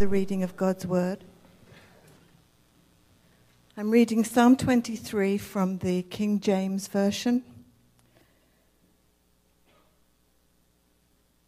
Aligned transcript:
the 0.00 0.08
reading 0.08 0.42
of 0.42 0.56
God's 0.56 0.86
Word. 0.86 1.24
I'm 3.76 3.90
reading 3.90 4.24
Psalm 4.24 4.56
23 4.56 5.36
from 5.36 5.76
the 5.76 6.04
King 6.04 6.40
James 6.40 6.88
Version. 6.88 7.44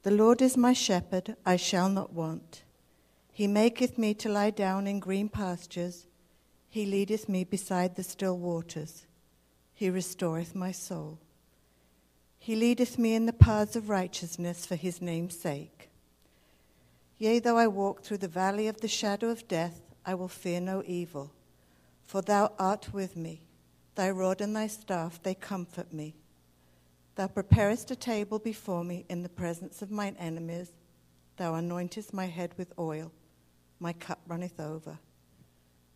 The 0.03 0.11
Lord 0.11 0.43
is 0.43 0.59
my 0.59 0.75
shepherd, 0.75 1.35
I 1.47 1.57
shall 1.57 1.89
not 1.89 2.13
want. 2.13 2.63
He 3.33 3.47
maketh 3.47 3.97
me 3.97 4.13
to 4.13 4.29
lie 4.29 4.51
down 4.51 4.87
in 4.87 5.01
green 5.01 5.31
pastures. 5.31 6.07
He 6.69 6.85
leadeth 6.85 7.31
me 7.31 7.45
beside 7.45 7.97
the 7.97 8.03
still 8.03 8.37
waters. 8.37 9.07
He 9.73 9.89
restoreth 9.89 10.55
my 10.55 10.73
soul. 10.73 11.19
He 12.39 12.55
leadeth 12.55 12.99
me 12.99 13.15
in 13.15 13.25
the 13.25 13.33
paths 13.33 13.77
of 13.77 13.89
righteousness 13.89 14.67
for 14.67 14.77
his 14.77 15.01
name's 15.01 15.41
sake. 15.41 15.89
Yea, 17.23 17.39
though 17.39 17.57
I 17.57 17.69
walk 17.69 18.03
through 18.03 18.19
the 18.19 18.27
valley 18.27 18.67
of 18.67 18.81
the 18.81 18.89
shadow 18.89 19.29
of 19.29 19.47
death, 19.47 19.81
I 20.05 20.13
will 20.13 20.27
fear 20.27 20.61
no 20.61 20.83
evil, 20.85 21.33
for 22.05 22.21
thou 22.21 22.51
art 22.59 22.93
with 22.93 23.17
me. 23.17 23.43
Thy 23.95 24.11
rod 24.11 24.41
and 24.41 24.57
thy 24.57 24.67
staff, 24.67 25.23
they 25.23 25.37
comfort 25.37 25.93
me. 25.93 26.17
Thou 27.15 27.29
preparest 27.29 27.93
a 27.93 27.95
table 27.95 28.41
before 28.41 28.83
me 28.83 29.07
in 29.09 29.23
the 29.23 29.29
presence 29.29 29.83
of 29.83 29.93
mine 29.93 30.17
enemies. 30.19 30.73
Thou 31.37 31.53
anointest 31.53 32.13
my 32.13 32.27
head 32.27 32.55
with 32.57 32.77
oil. 32.77 33.13
My 33.79 33.93
cup 33.93 34.19
runneth 34.27 34.59
over. 34.59 34.99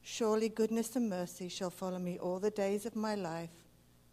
Surely 0.02 0.48
goodness 0.48 0.95
and 0.95 1.10
mercy 1.10 1.48
shall 1.48 1.70
follow 1.70 1.98
me 1.98 2.20
all 2.20 2.38
the 2.38 2.52
days 2.52 2.86
of 2.86 2.95
my 2.95 3.16
life, 3.16 3.64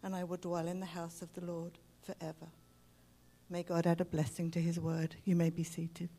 and 0.02 0.16
I 0.16 0.24
will 0.24 0.38
dwell 0.38 0.68
in 0.68 0.80
the 0.80 0.88
house 0.88 1.22
of 1.22 1.32
the 1.34 1.46
Lord 1.46 1.78
forever. 2.02 2.48
May 3.52 3.62
God 3.62 3.86
add 3.86 4.02
a 4.02 4.06
blessing 4.06 4.50
to 4.50 4.60
his 4.60 4.80
word. 4.80 5.16
You 5.26 5.36
may 5.36 5.52
be 5.52 5.64
seated. 5.64 6.10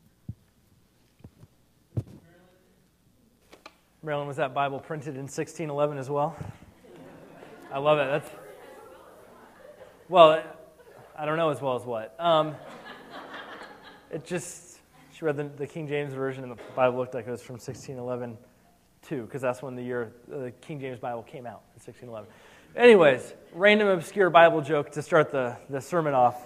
Marilyn, 4.05 4.27
was 4.27 4.37
that 4.37 4.53
Bible 4.53 4.79
printed 4.79 5.15
in 5.15 5.21
1611 5.21 5.97
as 5.97 6.11
well? 6.11 6.35
I 7.73 7.79
love 7.79 7.97
it. 7.97 8.05
That's 8.05 8.29
well, 10.09 10.43
I 11.17 11.25
don't 11.25 11.37
know 11.37 11.49
as 11.49 11.59
well 11.59 11.75
as 11.75 11.81
what. 11.81 12.13
Um, 12.19 12.53
it 14.11 14.23
just 14.23 14.77
she 15.11 15.25
read 15.25 15.37
the, 15.37 15.45
the, 15.45 15.65
King 15.65 15.87
James 15.87 16.13
version, 16.13 16.43
and 16.43 16.51
the 16.51 16.61
Bible 16.75 16.99
looked 16.99 17.15
like 17.15 17.25
it 17.25 17.31
was 17.31 17.41
from 17.41 17.55
1611 17.55 18.37
too, 19.01 19.23
because 19.23 19.41
that's 19.41 19.63
when 19.63 19.75
the 19.75 19.81
year 19.81 20.13
the 20.27 20.51
King 20.61 20.79
James 20.79 20.99
Bible 20.99 21.23
came 21.23 21.47
out 21.47 21.63
in 21.73 21.81
1611. 21.81 22.29
Anyways, 22.75 23.33
random 23.53 23.87
obscure 23.87 24.29
Bible 24.29 24.61
joke 24.61 24.91
to 24.91 25.01
start 25.01 25.31
the, 25.31 25.57
the 25.71 25.81
sermon 25.81 26.13
off. 26.13 26.39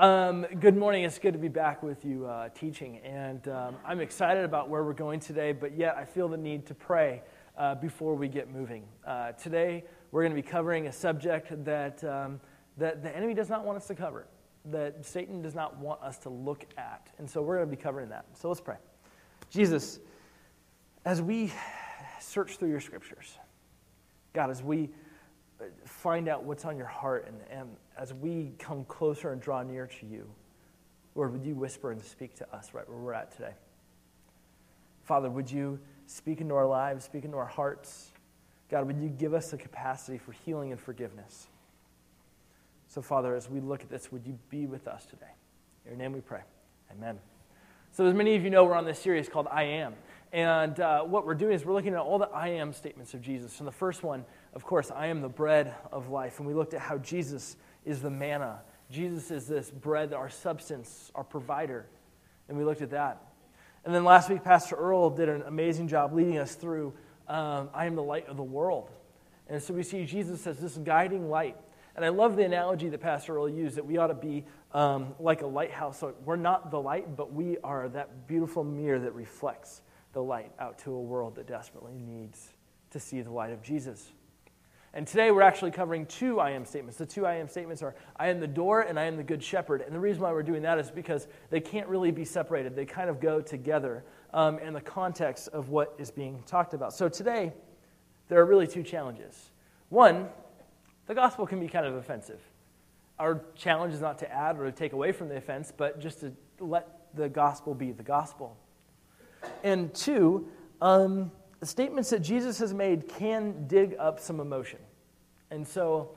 Um, 0.00 0.46
good 0.60 0.78
morning. 0.78 1.04
It's 1.04 1.18
good 1.18 1.34
to 1.34 1.38
be 1.38 1.48
back 1.48 1.82
with 1.82 2.06
you 2.06 2.24
uh, 2.24 2.48
teaching. 2.58 3.00
And 3.04 3.46
um, 3.48 3.76
I'm 3.84 4.00
excited 4.00 4.46
about 4.46 4.70
where 4.70 4.82
we're 4.82 4.94
going 4.94 5.20
today, 5.20 5.52
but 5.52 5.76
yet 5.76 5.94
I 5.94 6.06
feel 6.06 6.26
the 6.26 6.38
need 6.38 6.64
to 6.68 6.74
pray 6.74 7.20
uh, 7.58 7.74
before 7.74 8.14
we 8.14 8.26
get 8.26 8.50
moving. 8.50 8.84
Uh, 9.06 9.32
today, 9.32 9.84
we're 10.10 10.22
going 10.22 10.34
to 10.34 10.42
be 10.42 10.48
covering 10.48 10.86
a 10.86 10.92
subject 10.92 11.52
that, 11.66 12.02
um, 12.02 12.40
that 12.78 13.02
the 13.02 13.14
enemy 13.14 13.34
does 13.34 13.50
not 13.50 13.62
want 13.62 13.76
us 13.76 13.86
to 13.88 13.94
cover, 13.94 14.26
that 14.64 15.04
Satan 15.04 15.42
does 15.42 15.54
not 15.54 15.76
want 15.76 16.00
us 16.00 16.16
to 16.20 16.30
look 16.30 16.64
at. 16.78 17.08
And 17.18 17.28
so 17.28 17.42
we're 17.42 17.56
going 17.56 17.68
to 17.68 17.76
be 17.76 17.82
covering 17.82 18.08
that. 18.08 18.24
So 18.32 18.48
let's 18.48 18.62
pray. 18.62 18.78
Jesus, 19.50 20.00
as 21.04 21.20
we 21.20 21.52
search 22.20 22.56
through 22.56 22.70
your 22.70 22.80
scriptures, 22.80 23.36
God, 24.32 24.48
as 24.48 24.62
we 24.62 24.88
find 25.84 26.28
out 26.28 26.44
what's 26.44 26.64
on 26.64 26.76
your 26.76 26.86
heart. 26.86 27.26
And, 27.28 27.60
and 27.60 27.76
as 28.00 28.14
we 28.14 28.54
come 28.58 28.84
closer 28.86 29.30
and 29.30 29.42
draw 29.42 29.62
near 29.62 29.86
to 29.86 30.06
you, 30.06 30.26
Lord, 31.14 31.32
would 31.32 31.44
you 31.44 31.54
whisper 31.54 31.92
and 31.92 32.02
speak 32.02 32.34
to 32.36 32.54
us 32.54 32.72
right 32.72 32.88
where 32.88 32.98
we're 32.98 33.12
at 33.12 33.30
today? 33.32 33.52
Father, 35.02 35.28
would 35.28 35.50
you 35.50 35.78
speak 36.06 36.40
into 36.40 36.54
our 36.54 36.66
lives, 36.66 37.04
speak 37.04 37.26
into 37.26 37.36
our 37.36 37.46
hearts? 37.46 38.12
God, 38.70 38.86
would 38.86 38.98
you 38.98 39.08
give 39.08 39.34
us 39.34 39.50
the 39.50 39.58
capacity 39.58 40.16
for 40.16 40.32
healing 40.32 40.72
and 40.72 40.80
forgiveness? 40.80 41.48
So, 42.88 43.02
Father, 43.02 43.36
as 43.36 43.50
we 43.50 43.60
look 43.60 43.82
at 43.82 43.90
this, 43.90 44.10
would 44.10 44.26
you 44.26 44.38
be 44.48 44.66
with 44.66 44.88
us 44.88 45.04
today? 45.04 45.32
In 45.84 45.90
your 45.90 45.98
name 45.98 46.12
we 46.12 46.20
pray. 46.20 46.40
Amen. 46.92 47.18
So, 47.92 48.06
as 48.06 48.14
many 48.14 48.34
of 48.34 48.42
you 48.42 48.50
know, 48.50 48.64
we're 48.64 48.76
on 48.76 48.86
this 48.86 48.98
series 48.98 49.28
called 49.28 49.46
I 49.50 49.64
Am. 49.64 49.94
And 50.32 50.78
uh, 50.78 51.02
what 51.02 51.26
we're 51.26 51.34
doing 51.34 51.54
is 51.54 51.64
we're 51.64 51.74
looking 51.74 51.94
at 51.94 52.00
all 52.00 52.18
the 52.18 52.28
I 52.28 52.48
am 52.48 52.72
statements 52.72 53.14
of 53.14 53.20
Jesus. 53.20 53.58
And 53.58 53.66
the 53.66 53.72
first 53.72 54.04
one, 54.04 54.24
of 54.54 54.64
course, 54.64 54.90
I 54.90 55.08
am 55.08 55.20
the 55.20 55.28
bread 55.28 55.74
of 55.92 56.08
life. 56.08 56.38
And 56.38 56.46
we 56.46 56.54
looked 56.54 56.72
at 56.72 56.80
how 56.80 56.98
Jesus 56.98 57.56
is 57.84 58.02
the 58.02 58.10
manna. 58.10 58.60
Jesus 58.90 59.30
is 59.30 59.46
this 59.46 59.70
bread, 59.70 60.12
our 60.12 60.28
substance, 60.28 61.10
our 61.14 61.24
provider. 61.24 61.86
And 62.48 62.58
we 62.58 62.64
looked 62.64 62.82
at 62.82 62.90
that. 62.90 63.22
And 63.84 63.94
then 63.94 64.04
last 64.04 64.28
week, 64.28 64.44
Pastor 64.44 64.76
Earl 64.76 65.10
did 65.10 65.28
an 65.28 65.42
amazing 65.46 65.88
job 65.88 66.12
leading 66.12 66.38
us 66.38 66.54
through 66.54 66.92
um, 67.28 67.70
I 67.72 67.86
am 67.86 67.94
the 67.94 68.02
light 68.02 68.28
of 68.28 68.36
the 68.36 68.42
world. 68.42 68.90
And 69.48 69.62
so 69.62 69.72
we 69.72 69.82
see 69.82 70.04
Jesus 70.04 70.46
as 70.46 70.58
this 70.58 70.76
guiding 70.76 71.30
light. 71.30 71.56
And 71.96 72.04
I 72.04 72.08
love 72.08 72.36
the 72.36 72.44
analogy 72.44 72.88
that 72.88 73.00
Pastor 73.00 73.36
Earl 73.36 73.48
used 73.48 73.76
that 73.76 73.86
we 73.86 73.98
ought 73.98 74.08
to 74.08 74.14
be 74.14 74.44
um, 74.72 75.14
like 75.18 75.42
a 75.42 75.46
lighthouse. 75.46 75.98
So 75.98 76.14
we're 76.24 76.36
not 76.36 76.70
the 76.70 76.80
light, 76.80 77.16
but 77.16 77.32
we 77.32 77.58
are 77.58 77.88
that 77.90 78.26
beautiful 78.26 78.64
mirror 78.64 78.98
that 78.98 79.14
reflects 79.14 79.82
the 80.12 80.22
light 80.22 80.52
out 80.58 80.78
to 80.80 80.92
a 80.92 81.00
world 81.00 81.36
that 81.36 81.46
desperately 81.46 81.94
needs 81.94 82.52
to 82.90 83.00
see 83.00 83.20
the 83.22 83.30
light 83.30 83.52
of 83.52 83.62
Jesus. 83.62 84.12
And 84.92 85.06
today 85.06 85.30
we're 85.30 85.42
actually 85.42 85.70
covering 85.70 86.04
two 86.06 86.40
I 86.40 86.50
am 86.50 86.64
statements. 86.64 86.98
The 86.98 87.06
two 87.06 87.24
I 87.24 87.36
am 87.36 87.48
statements 87.48 87.80
are 87.80 87.94
I 88.16 88.28
am 88.28 88.40
the 88.40 88.48
door 88.48 88.82
and 88.82 88.98
I 88.98 89.04
am 89.04 89.16
the 89.16 89.22
good 89.22 89.42
shepherd. 89.42 89.82
And 89.82 89.94
the 89.94 90.00
reason 90.00 90.20
why 90.20 90.32
we're 90.32 90.42
doing 90.42 90.62
that 90.62 90.78
is 90.78 90.90
because 90.90 91.28
they 91.48 91.60
can't 91.60 91.86
really 91.86 92.10
be 92.10 92.24
separated, 92.24 92.74
they 92.74 92.86
kind 92.86 93.08
of 93.08 93.20
go 93.20 93.40
together 93.40 94.04
um, 94.34 94.58
in 94.58 94.72
the 94.72 94.80
context 94.80 95.48
of 95.48 95.68
what 95.68 95.94
is 95.98 96.10
being 96.10 96.42
talked 96.44 96.74
about. 96.74 96.92
So 96.92 97.08
today, 97.08 97.52
there 98.28 98.40
are 98.40 98.44
really 98.44 98.66
two 98.66 98.82
challenges. 98.82 99.50
One, 99.90 100.28
the 101.06 101.14
gospel 101.14 101.46
can 101.46 101.60
be 101.60 101.68
kind 101.68 101.86
of 101.86 101.94
offensive. 101.94 102.40
Our 103.20 103.42
challenge 103.54 103.94
is 103.94 104.00
not 104.00 104.18
to 104.20 104.32
add 104.32 104.58
or 104.58 104.64
to 104.64 104.72
take 104.72 104.92
away 104.92 105.12
from 105.12 105.28
the 105.28 105.36
offense, 105.36 105.72
but 105.76 106.00
just 106.00 106.20
to 106.20 106.32
let 106.58 107.14
the 107.14 107.28
gospel 107.28 107.74
be 107.74 107.92
the 107.92 108.02
gospel. 108.02 108.56
And 109.62 109.94
two, 109.94 110.48
um, 110.80 111.30
the 111.60 111.66
statements 111.66 112.10
that 112.10 112.20
Jesus 112.20 112.58
has 112.58 112.72
made 112.72 113.06
can 113.08 113.66
dig 113.66 113.94
up 113.98 114.18
some 114.18 114.40
emotion. 114.40 114.78
And 115.50 115.66
so 115.66 116.10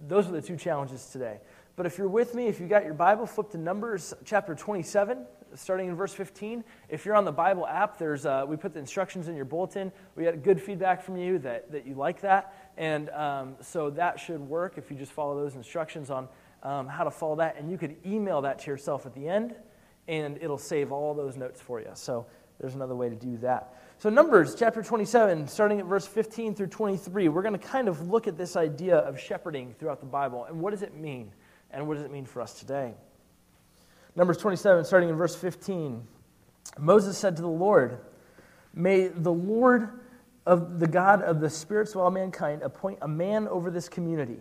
those 0.00 0.28
are 0.28 0.32
the 0.32 0.42
two 0.42 0.56
challenges 0.56 1.06
today. 1.06 1.38
But 1.76 1.86
if 1.86 1.96
you're 1.98 2.08
with 2.08 2.34
me, 2.34 2.46
if 2.46 2.60
you 2.60 2.66
got 2.66 2.84
your 2.84 2.94
Bible, 2.94 3.26
flip 3.26 3.50
to 3.50 3.58
Numbers 3.58 4.14
chapter 4.24 4.54
27, 4.54 5.26
starting 5.54 5.88
in 5.88 5.96
verse 5.96 6.12
15. 6.12 6.64
If 6.88 7.04
you're 7.04 7.14
on 7.14 7.24
the 7.24 7.32
Bible 7.32 7.66
app, 7.66 7.98
there's 7.98 8.26
uh, 8.26 8.44
we 8.46 8.56
put 8.56 8.74
the 8.74 8.80
instructions 8.80 9.28
in 9.28 9.36
your 9.36 9.44
bulletin. 9.44 9.92
We 10.16 10.24
had 10.24 10.42
good 10.42 10.60
feedback 10.60 11.02
from 11.02 11.16
you 11.16 11.38
that, 11.40 11.70
that 11.72 11.86
you 11.86 11.94
like 11.94 12.20
that. 12.22 12.72
And 12.76 13.10
um, 13.10 13.56
so 13.60 13.90
that 13.90 14.18
should 14.18 14.40
work 14.40 14.74
if 14.76 14.90
you 14.90 14.96
just 14.96 15.12
follow 15.12 15.36
those 15.36 15.54
instructions 15.54 16.10
on 16.10 16.28
um, 16.62 16.88
how 16.88 17.04
to 17.04 17.10
follow 17.10 17.36
that. 17.36 17.56
And 17.58 17.70
you 17.70 17.78
could 17.78 17.96
email 18.04 18.40
that 18.42 18.60
to 18.60 18.70
yourself 18.70 19.06
at 19.06 19.14
the 19.14 19.28
end, 19.28 19.54
and 20.08 20.38
it'll 20.40 20.58
save 20.58 20.90
all 20.90 21.14
those 21.14 21.36
notes 21.36 21.60
for 21.60 21.80
you. 21.80 21.90
So 21.94 22.26
there's 22.58 22.74
another 22.74 22.96
way 22.96 23.08
to 23.08 23.16
do 23.16 23.36
that. 23.38 23.74
So, 24.04 24.10
Numbers 24.10 24.54
chapter 24.54 24.82
27, 24.82 25.48
starting 25.48 25.80
at 25.80 25.86
verse 25.86 26.06
15 26.06 26.54
through 26.54 26.66
23, 26.66 27.30
we're 27.30 27.40
going 27.40 27.58
to 27.58 27.66
kind 27.66 27.88
of 27.88 28.06
look 28.10 28.26
at 28.26 28.36
this 28.36 28.54
idea 28.54 28.98
of 28.98 29.18
shepherding 29.18 29.74
throughout 29.78 30.00
the 30.00 30.06
Bible. 30.06 30.44
And 30.44 30.60
what 30.60 30.72
does 30.72 30.82
it 30.82 30.94
mean? 30.94 31.32
And 31.70 31.88
what 31.88 31.94
does 31.94 32.04
it 32.04 32.10
mean 32.10 32.26
for 32.26 32.42
us 32.42 32.52
today? 32.52 32.92
Numbers 34.14 34.36
27, 34.36 34.84
starting 34.84 35.08
in 35.08 35.16
verse 35.16 35.34
15. 35.34 36.06
Moses 36.78 37.16
said 37.16 37.34
to 37.36 37.40
the 37.40 37.48
Lord, 37.48 37.98
May 38.74 39.08
the 39.08 39.32
Lord 39.32 39.88
of 40.44 40.80
the 40.80 40.86
God 40.86 41.22
of 41.22 41.40
the 41.40 41.48
spirits 41.48 41.94
of 41.94 42.02
all 42.02 42.10
mankind 42.10 42.60
appoint 42.60 42.98
a 43.00 43.08
man 43.08 43.48
over 43.48 43.70
this 43.70 43.88
community 43.88 44.40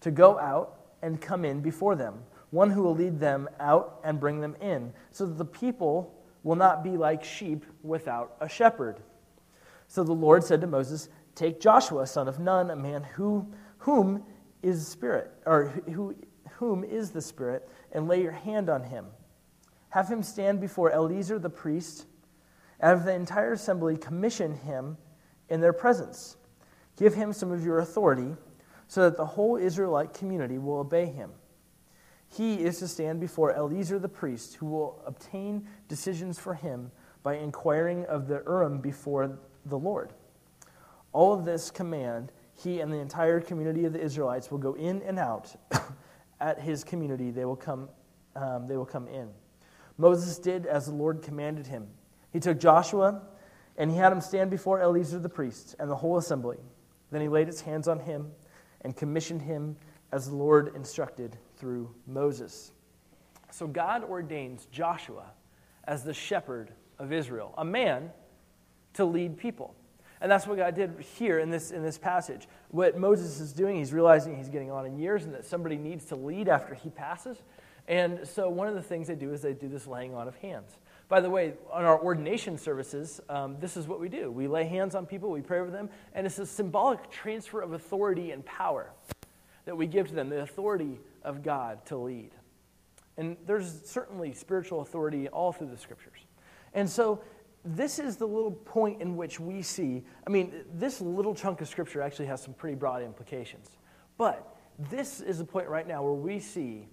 to 0.00 0.10
go 0.10 0.38
out 0.38 0.80
and 1.02 1.20
come 1.20 1.44
in 1.44 1.60
before 1.60 1.94
them, 1.94 2.22
one 2.52 2.70
who 2.70 2.82
will 2.84 2.94
lead 2.94 3.20
them 3.20 3.50
out 3.60 4.00
and 4.02 4.18
bring 4.18 4.40
them 4.40 4.56
in, 4.62 4.94
so 5.10 5.26
that 5.26 5.36
the 5.36 5.44
people 5.44 6.17
will 6.42 6.56
not 6.56 6.82
be 6.84 6.96
like 6.96 7.24
sheep 7.24 7.64
without 7.82 8.36
a 8.40 8.48
shepherd. 8.48 9.00
So 9.86 10.04
the 10.04 10.12
Lord 10.12 10.44
said 10.44 10.60
to 10.60 10.66
Moses, 10.66 11.08
Take 11.34 11.60
Joshua, 11.60 12.06
son 12.06 12.28
of 12.28 12.38
Nun, 12.38 12.70
a 12.70 12.76
man 12.76 13.02
who, 13.02 13.50
whom 13.78 14.24
is 14.62 14.86
spirit, 14.86 15.30
or 15.46 15.66
who, 15.92 16.14
whom 16.58 16.84
is 16.84 17.10
the 17.10 17.22
Spirit, 17.22 17.68
and 17.92 18.08
lay 18.08 18.20
your 18.20 18.32
hand 18.32 18.68
on 18.68 18.82
him. 18.82 19.06
Have 19.90 20.08
him 20.08 20.22
stand 20.22 20.60
before 20.60 20.90
Eleazar 20.90 21.38
the 21.38 21.48
priest, 21.48 22.06
and 22.80 22.90
have 22.90 23.06
the 23.06 23.14
entire 23.14 23.52
assembly 23.52 23.96
commission 23.96 24.54
him 24.54 24.96
in 25.48 25.60
their 25.60 25.72
presence. 25.72 26.36
Give 26.96 27.14
him 27.14 27.32
some 27.32 27.52
of 27.52 27.64
your 27.64 27.78
authority, 27.78 28.34
so 28.88 29.02
that 29.02 29.16
the 29.16 29.24
whole 29.24 29.56
Israelite 29.56 30.14
community 30.14 30.58
will 30.58 30.78
obey 30.78 31.06
him. 31.06 31.30
He 32.28 32.62
is 32.62 32.78
to 32.78 32.88
stand 32.88 33.20
before 33.20 33.52
Eleazar 33.52 33.98
the 33.98 34.08
priest, 34.08 34.54
who 34.56 34.66
will 34.66 35.02
obtain 35.06 35.66
decisions 35.88 36.38
for 36.38 36.54
him 36.54 36.90
by 37.22 37.36
inquiring 37.36 38.04
of 38.04 38.28
the 38.28 38.42
Urim 38.46 38.80
before 38.80 39.38
the 39.64 39.78
Lord. 39.78 40.12
All 41.12 41.32
of 41.32 41.44
this 41.44 41.70
command, 41.70 42.32
he 42.54 42.80
and 42.80 42.92
the 42.92 42.98
entire 42.98 43.40
community 43.40 43.84
of 43.86 43.92
the 43.92 44.00
Israelites 44.00 44.50
will 44.50 44.58
go 44.58 44.74
in 44.74 45.02
and 45.02 45.18
out. 45.18 45.54
At 46.40 46.60
his 46.60 46.84
community, 46.84 47.30
they 47.30 47.44
will 47.44 47.56
come, 47.56 47.88
um, 48.36 48.68
they 48.68 48.76
will 48.76 48.86
come 48.86 49.08
in. 49.08 49.30
Moses 49.96 50.38
did 50.38 50.66
as 50.66 50.86
the 50.86 50.94
Lord 50.94 51.22
commanded 51.22 51.66
him. 51.66 51.88
He 52.30 52.38
took 52.38 52.60
Joshua 52.60 53.22
and 53.76 53.90
he 53.90 53.96
had 53.96 54.12
him 54.12 54.20
stand 54.20 54.50
before 54.50 54.80
Eleazar 54.80 55.18
the 55.18 55.28
priest 55.28 55.74
and 55.80 55.90
the 55.90 55.96
whole 55.96 56.18
assembly. 56.18 56.58
Then 57.10 57.20
he 57.20 57.28
laid 57.28 57.48
his 57.48 57.62
hands 57.62 57.88
on 57.88 58.00
him 58.00 58.30
and 58.82 58.96
commissioned 58.96 59.42
him 59.42 59.76
as 60.12 60.28
the 60.28 60.36
Lord 60.36 60.76
instructed 60.76 61.36
through 61.58 61.94
Moses. 62.06 62.72
So 63.50 63.66
God 63.66 64.04
ordains 64.04 64.66
Joshua 64.70 65.32
as 65.84 66.04
the 66.04 66.14
shepherd 66.14 66.70
of 66.98 67.12
Israel, 67.12 67.54
a 67.56 67.64
man 67.64 68.10
to 68.94 69.04
lead 69.04 69.38
people. 69.38 69.74
And 70.20 70.30
that's 70.30 70.46
what 70.46 70.58
God 70.58 70.74
did 70.74 70.94
here 71.16 71.38
in 71.38 71.50
this, 71.50 71.70
in 71.70 71.82
this 71.82 71.96
passage. 71.96 72.48
What 72.70 72.98
Moses 72.98 73.40
is 73.40 73.52
doing, 73.52 73.76
he's 73.76 73.92
realizing 73.92 74.36
he's 74.36 74.48
getting 74.48 74.70
on 74.70 74.84
in 74.84 74.98
years 74.98 75.24
and 75.24 75.34
that 75.34 75.44
somebody 75.44 75.76
needs 75.76 76.06
to 76.06 76.16
lead 76.16 76.48
after 76.48 76.74
he 76.74 76.90
passes. 76.90 77.38
And 77.86 78.26
so 78.26 78.50
one 78.50 78.68
of 78.68 78.74
the 78.74 78.82
things 78.82 79.06
they 79.06 79.14
do 79.14 79.32
is 79.32 79.40
they 79.40 79.54
do 79.54 79.68
this 79.68 79.86
laying 79.86 80.14
on 80.14 80.28
of 80.28 80.34
hands. 80.36 80.76
By 81.08 81.20
the 81.20 81.30
way, 81.30 81.54
on 81.72 81.84
our 81.84 81.98
ordination 81.98 82.58
services, 82.58 83.20
um, 83.30 83.56
this 83.60 83.78
is 83.78 83.86
what 83.86 83.98
we 83.98 84.10
do. 84.10 84.30
We 84.30 84.46
lay 84.46 84.64
hands 84.64 84.94
on 84.94 85.06
people, 85.06 85.30
we 85.30 85.40
pray 85.40 85.60
over 85.60 85.70
them, 85.70 85.88
and 86.12 86.26
it's 86.26 86.38
a 86.38 86.44
symbolic 86.44 87.10
transfer 87.10 87.62
of 87.62 87.72
authority 87.72 88.32
and 88.32 88.44
power 88.44 88.90
that 89.64 89.76
we 89.76 89.86
give 89.86 90.08
to 90.08 90.14
them, 90.14 90.28
the 90.28 90.40
authority 90.40 90.98
of 91.22 91.42
God 91.42 91.84
to 91.86 91.96
lead. 91.96 92.30
And 93.16 93.36
there's 93.46 93.82
certainly 93.84 94.32
spiritual 94.32 94.80
authority 94.80 95.28
all 95.28 95.52
through 95.52 95.68
the 95.68 95.76
scriptures. 95.76 96.20
And 96.74 96.88
so 96.88 97.22
this 97.64 97.98
is 97.98 98.16
the 98.16 98.26
little 98.26 98.52
point 98.52 99.02
in 99.02 99.16
which 99.16 99.40
we 99.40 99.62
see, 99.62 100.04
I 100.26 100.30
mean, 100.30 100.64
this 100.74 101.00
little 101.00 101.34
chunk 101.34 101.60
of 101.60 101.68
scripture 101.68 102.00
actually 102.00 102.26
has 102.26 102.42
some 102.42 102.54
pretty 102.54 102.76
broad 102.76 103.02
implications. 103.02 103.70
But 104.16 104.56
this 104.90 105.20
is 105.20 105.38
the 105.38 105.44
point 105.44 105.68
right 105.68 105.86
now 105.86 106.02
where 106.02 106.12
we 106.12 106.38
see 106.38 106.86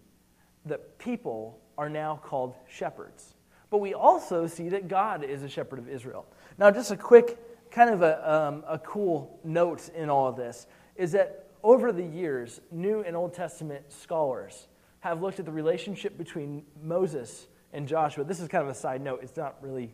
that 0.66 0.98
people 0.98 1.60
are 1.78 1.90
now 1.90 2.20
called 2.24 2.56
shepherds. 2.68 3.36
But 3.70 3.78
we 3.78 3.94
also 3.94 4.48
see 4.48 4.70
that 4.70 4.88
God 4.88 5.24
is 5.24 5.44
a 5.44 5.50
shepherd 5.50 5.80
of 5.80 5.88
Israel. 5.90 6.26
Now, 6.58 6.72
just 6.72 6.92
a 6.92 6.98
quick, 6.98 7.38
kind 7.72 7.90
of 7.90 8.02
a, 8.02 8.34
um, 8.34 8.64
a 8.68 8.80
cool 8.80 9.40
note 9.44 9.90
in 9.90 10.10
all 10.10 10.28
of 10.28 10.36
this 10.36 10.68
is 10.96 11.12
that 11.12 11.45
over 11.66 11.92
the 11.92 12.04
years, 12.04 12.62
New 12.72 13.02
and 13.02 13.16
Old 13.16 13.34
Testament 13.34 13.92
scholars 13.92 14.68
have 15.00 15.24
looked 15.24 15.40
at 15.40 15.46
the 15.46 15.52
relationship 15.52 16.16
between 16.16 16.64
Moses 16.82 17.48
and 17.74 17.88
Joshua. 17.88 18.24
This 18.24 18.40
is 18.40 18.48
kind 18.48 18.64
of 18.64 18.70
a 18.70 18.76
side 18.76 19.02
note, 19.02 19.22
it's 19.24 19.36
not 19.36 19.56
really 19.62 19.92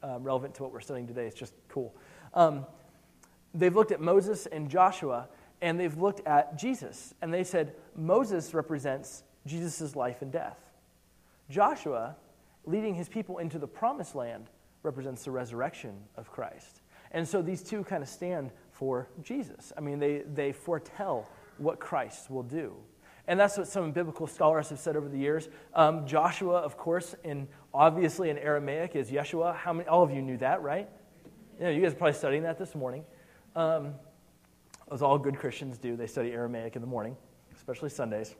um, 0.00 0.22
relevant 0.22 0.54
to 0.54 0.62
what 0.62 0.72
we're 0.72 0.80
studying 0.80 1.08
today, 1.08 1.26
it's 1.26 1.36
just 1.36 1.54
cool. 1.68 1.92
Um, 2.34 2.64
they've 3.52 3.74
looked 3.74 3.90
at 3.90 4.00
Moses 4.00 4.46
and 4.46 4.70
Joshua, 4.70 5.28
and 5.60 5.78
they've 5.78 5.98
looked 5.98 6.24
at 6.24 6.56
Jesus, 6.56 7.12
and 7.20 7.34
they 7.34 7.42
said 7.42 7.74
Moses 7.96 8.54
represents 8.54 9.24
Jesus' 9.44 9.96
life 9.96 10.22
and 10.22 10.30
death. 10.30 10.70
Joshua 11.50 12.14
leading 12.64 12.94
his 12.94 13.08
people 13.08 13.38
into 13.38 13.58
the 13.58 13.66
promised 13.66 14.14
land 14.14 14.50
represents 14.84 15.24
the 15.24 15.32
resurrection 15.32 15.96
of 16.16 16.30
Christ. 16.30 16.80
And 17.10 17.26
so 17.26 17.42
these 17.42 17.62
two 17.62 17.82
kind 17.82 18.04
of 18.04 18.08
stand 18.08 18.52
for 18.78 19.08
Jesus. 19.22 19.72
I 19.76 19.80
mean, 19.80 19.98
they, 19.98 20.22
they 20.32 20.52
foretell 20.52 21.28
what 21.58 21.80
Christ 21.80 22.30
will 22.30 22.44
do. 22.44 22.76
And 23.26 23.38
that's 23.38 23.58
what 23.58 23.66
some 23.66 23.90
biblical 23.90 24.28
scholars 24.28 24.70
have 24.70 24.78
said 24.78 24.96
over 24.96 25.08
the 25.08 25.18
years. 25.18 25.48
Um, 25.74 26.06
Joshua, 26.06 26.58
of 26.58 26.78
course, 26.78 27.16
in 27.24 27.48
obviously 27.74 28.30
in 28.30 28.38
Aramaic 28.38 28.94
is 28.94 29.10
Yeshua. 29.10 29.54
How 29.56 29.72
many? 29.72 29.88
All 29.88 30.02
of 30.02 30.12
you 30.12 30.22
knew 30.22 30.38
that, 30.38 30.62
right? 30.62 30.88
You, 31.58 31.64
know, 31.64 31.70
you 31.70 31.82
guys 31.82 31.92
are 31.92 31.96
probably 31.96 32.14
studying 32.14 32.44
that 32.44 32.56
this 32.56 32.76
morning. 32.76 33.04
Um, 33.56 33.94
as 34.92 35.02
all 35.02 35.18
good 35.18 35.36
Christians 35.36 35.76
do, 35.76 35.96
they 35.96 36.06
study 36.06 36.30
Aramaic 36.30 36.76
in 36.76 36.80
the 36.80 36.88
morning, 36.88 37.16
especially 37.54 37.90
Sundays. 37.90 38.36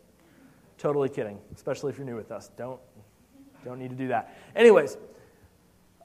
Totally 0.79 1.09
kidding, 1.09 1.39
especially 1.55 1.91
if 1.91 1.99
you're 1.99 2.07
new 2.07 2.17
with 2.17 2.31
us. 2.31 2.49
Don't 2.57 2.81
don't 3.65 3.81
need 3.81 3.91
to 3.91 3.97
do 3.97 4.09
that. 4.09 4.39
Anyways, 4.55 4.97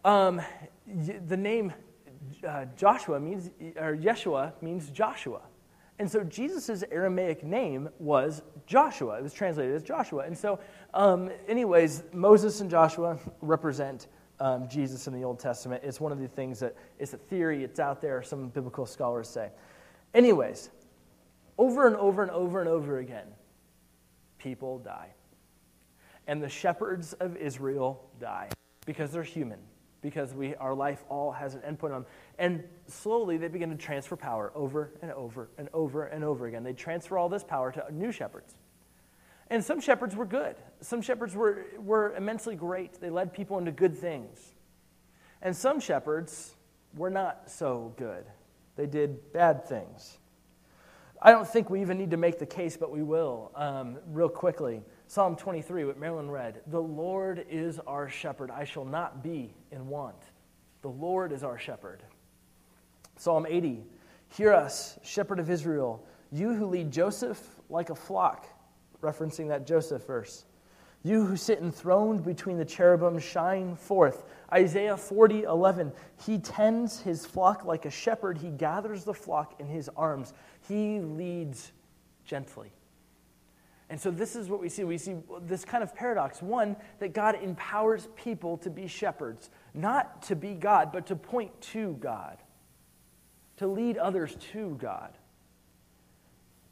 um, 0.04 0.42
the 1.28 1.38
name 1.38 1.72
uh, 2.48 2.66
Joshua 2.76 3.20
means, 3.20 3.50
or 3.78 3.96
Yeshua 3.96 4.54
means 4.62 4.90
Joshua. 4.90 5.42
And 6.00 6.10
so 6.10 6.24
Jesus' 6.24 6.84
Aramaic 6.92 7.44
name 7.44 7.90
was 8.00 8.42
Joshua. 8.66 9.18
It 9.18 9.24
was 9.24 9.34
translated 9.34 9.76
as 9.76 9.84
Joshua. 9.84 10.24
And 10.24 10.38
so, 10.38 10.60
um, 10.94 11.30
anyways, 11.48 12.04
Moses 12.14 12.62
and 12.62 12.70
Joshua 12.70 13.18
represent 13.42 14.08
um, 14.40 14.68
Jesus 14.68 15.08
in 15.08 15.14
the 15.14 15.24
Old 15.24 15.40
Testament. 15.40 15.84
It's 15.84 16.02
one 16.02 16.12
of 16.12 16.20
the 16.20 16.28
things 16.28 16.60
that 16.60 16.76
it's 17.00 17.14
a 17.14 17.18
theory, 17.18 17.64
it's 17.64 17.80
out 17.80 18.02
there, 18.02 18.24
some 18.24 18.50
biblical 18.50 18.86
scholars 18.86 19.30
say. 19.30 19.50
Anyways, 20.14 20.70
over 21.58 21.88
and 21.88 21.96
over 21.96 22.24
and 22.24 22.32
over 22.32 22.60
and 22.60 22.70
over 22.70 22.98
again, 22.98 23.28
people 24.40 24.80
die. 24.80 25.14
And 26.28 26.42
the 26.42 26.50
shepherds 26.50 27.14
of 27.14 27.38
Israel 27.38 28.04
die 28.20 28.50
because 28.86 29.12
they're 29.12 29.24
human, 29.24 29.60
because 30.04 30.34
we, 30.36 30.54
our 30.56 30.76
life 30.76 31.04
all 31.10 31.32
has 31.32 31.56
an 31.56 31.62
endpoint 31.62 31.86
on 31.86 31.92
them. 31.92 32.06
And 32.38 32.64
slowly 32.88 33.38
they 33.38 33.48
begin 33.48 33.72
to 33.72 33.76
transfer 33.76 34.16
power 34.16 34.52
over 34.54 34.92
and 35.02 35.12
over 35.14 35.50
and 35.58 35.70
over 35.74 36.06
and 36.06 36.24
over 36.24 36.46
again. 36.46 36.64
They 36.64 36.74
transfer 36.74 37.18
all 37.18 37.30
this 37.30 37.44
power 37.44 37.72
to 37.72 37.86
new 37.92 38.12
shepherds. 38.12 38.54
And 39.50 39.64
some 39.64 39.80
shepherds 39.80 40.16
were 40.16 40.26
good. 40.26 40.56
Some 40.82 41.02
shepherds 41.02 41.36
were, 41.36 41.66
were 41.80 42.14
immensely 42.16 42.56
great. 42.56 43.00
They 43.00 43.10
led 43.10 43.34
people 43.34 43.58
into 43.58 43.72
good 43.72 43.98
things. 43.98 44.54
And 45.42 45.56
some 45.56 45.80
shepherds 45.80 46.54
were 46.96 47.10
not 47.10 47.50
so 47.50 47.94
good. 47.98 48.26
They 48.76 48.86
did 48.86 49.32
bad 49.34 49.66
things. 49.66 50.18
I 51.22 51.32
don't 51.32 51.48
think 51.48 51.70
we 51.70 51.82
even 51.82 51.98
need 51.98 52.12
to 52.12 52.18
make 52.18 52.40
the 52.40 52.46
case, 52.46 52.76
but 52.76 52.92
we 52.92 53.02
will 53.02 53.52
um, 53.56 53.98
real 54.08 54.30
quickly. 54.30 54.82
Psalm 55.14 55.36
23, 55.36 55.86
what 55.86 56.00
Marilyn 56.00 56.32
read 56.32 56.62
The 56.66 56.82
Lord 56.82 57.46
is 57.48 57.78
our 57.86 58.10
shepherd. 58.10 58.50
I 58.50 58.64
shall 58.64 58.84
not 58.84 59.22
be 59.22 59.54
in 59.72 59.88
want. 59.88 60.16
The 60.82 60.90
Lord 60.90 61.32
is 61.32 61.44
our 61.44 61.60
shepherd. 61.60 62.02
Psalm 63.18 63.46
80, 63.48 63.84
Hear 64.30 64.54
us, 64.54 64.98
shepherd 65.04 65.38
of 65.38 65.52
Israel, 65.52 66.04
you 66.32 66.56
who 66.56 66.66
lead 66.66 66.92
Joseph 66.92 67.40
like 67.70 67.92
a 67.92 67.96
flock, 67.96 68.48
referencing 69.04 69.50
that 69.50 69.68
Joseph 69.68 70.04
verse. 70.08 70.46
You 71.04 71.24
who 71.24 71.38
sit 71.38 71.60
enthroned 71.60 72.24
between 72.26 72.58
the 72.58 72.66
cherubim, 72.66 73.20
shine 73.20 73.76
forth. 73.76 74.24
Isaiah 74.52 74.98
40, 74.98 75.44
11. 75.44 75.92
He 76.26 76.40
tends 76.40 77.00
his 77.00 77.24
flock 77.24 77.66
like 77.66 77.86
a 77.86 77.92
shepherd. 77.92 78.40
He 78.40 78.50
gathers 78.50 79.04
the 79.04 79.14
flock 79.14 79.60
in 79.60 79.68
his 79.68 79.92
arms. 79.96 80.34
He 80.68 81.02
leads 81.02 81.72
gently. 82.26 82.72
And 83.94 84.02
so 84.02 84.10
this 84.10 84.36
is 84.36 84.50
what 84.50 84.60
we 84.60 84.70
see. 84.70 84.84
We 84.84 84.98
see 84.98 85.18
this 85.44 85.64
kind 85.64 85.84
of 85.84 85.94
paradox. 85.94 86.42
One, 86.42 86.76
that 86.98 87.14
God 87.14 87.36
empowers 87.40 88.08
people 88.16 88.58
to 88.58 88.72
be 88.72 88.88
shepherds, 88.88 89.52
not 89.76 90.24
to 90.24 90.36
be 90.36 90.56
God, 90.56 90.92
but 90.92 91.06
to 91.06 91.16
point 91.16 91.62
to 91.62 91.94
God, 92.00 92.40
to 93.58 93.68
lead 93.68 94.00
others 94.00 94.36
to 94.54 94.76
God. 94.82 95.16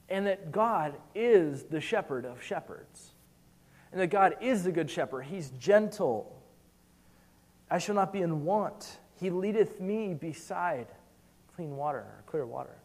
And 0.09 0.25
that 0.25 0.51
God 0.51 0.95
is 1.13 1.65
the 1.65 1.79
shepherd 1.79 2.25
of 2.25 2.41
shepherds. 2.41 3.11
And 3.91 4.01
that 4.01 4.07
God 4.07 4.37
is 4.41 4.63
the 4.63 4.71
good 4.71 4.89
shepherd. 4.89 5.25
He's 5.25 5.51
gentle. 5.51 6.41
I 7.69 7.77
shall 7.77 7.93
not 7.93 8.11
be 8.11 8.23
in 8.23 8.45
want. 8.45 8.97
He 9.19 9.29
leadeth 9.29 9.79
me 9.79 10.15
beside 10.15 10.87
clean 11.55 11.77
water 11.77 12.07
clear 12.25 12.47
water. 12.47 12.80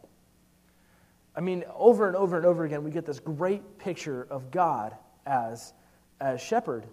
I 1.37 1.40
mean, 1.40 1.64
over 1.75 2.07
and 2.07 2.16
over 2.16 2.37
and 2.37 2.47
over 2.47 2.64
again, 2.64 2.83
we 2.83 2.90
get 2.90 3.05
this 3.05 3.21
great 3.21 3.78
picture 3.78 4.26
of 4.31 4.50
God 4.50 4.97
as, 5.26 5.75
as 6.21 6.40
shepherd. 6.40 6.87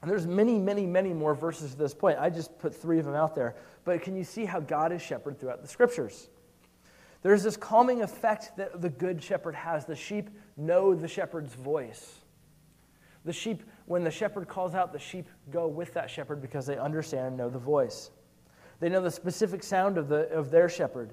And 0.00 0.10
there's 0.10 0.26
many, 0.26 0.58
many, 0.58 0.86
many 0.86 1.12
more 1.12 1.34
verses 1.34 1.72
to 1.72 1.76
this 1.76 1.92
point. 1.92 2.18
I 2.18 2.30
just 2.30 2.58
put 2.58 2.74
three 2.74 2.98
of 2.98 3.04
them 3.04 3.14
out 3.14 3.34
there. 3.34 3.56
But 3.84 4.02
can 4.02 4.16
you 4.16 4.24
see 4.24 4.44
how 4.44 4.60
God 4.60 4.92
is 4.92 5.02
shepherd 5.02 5.38
throughout 5.38 5.60
the 5.60 5.68
scriptures? 5.68 6.30
There's 7.22 7.42
this 7.42 7.56
calming 7.56 8.02
effect 8.02 8.56
that 8.56 8.80
the 8.80 8.88
good 8.88 9.22
shepherd 9.22 9.54
has. 9.54 9.84
The 9.84 9.96
sheep 9.96 10.30
know 10.56 10.94
the 10.94 11.08
shepherd's 11.08 11.52
voice. 11.52 12.20
The 13.24 13.32
sheep, 13.32 13.64
when 13.86 14.04
the 14.04 14.10
shepherd 14.10 14.48
calls 14.48 14.74
out, 14.74 14.92
the 14.92 14.98
sheep 14.98 15.28
go 15.50 15.66
with 15.66 15.92
that 15.94 16.08
shepherd 16.08 16.40
because 16.40 16.64
they 16.64 16.78
understand 16.78 17.26
and 17.26 17.36
know 17.36 17.50
the 17.50 17.58
voice. 17.58 18.10
They 18.80 18.88
know 18.88 19.02
the 19.02 19.10
specific 19.10 19.64
sound 19.64 19.98
of, 19.98 20.08
the, 20.08 20.30
of 20.30 20.50
their 20.50 20.68
shepherd. 20.68 21.12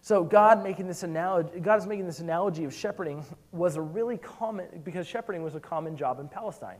So 0.00 0.24
God 0.24 0.62
making 0.62 0.86
this 0.86 1.02
analogy, 1.02 1.60
God 1.60 1.78
is 1.78 1.86
making 1.86 2.06
this 2.06 2.20
analogy 2.20 2.64
of 2.64 2.72
shepherding 2.72 3.24
was 3.52 3.76
a 3.76 3.80
really 3.80 4.16
common 4.16 4.66
because 4.84 5.06
shepherding 5.06 5.42
was 5.42 5.54
a 5.54 5.60
common 5.60 5.96
job 5.96 6.20
in 6.20 6.28
Palestine. 6.28 6.78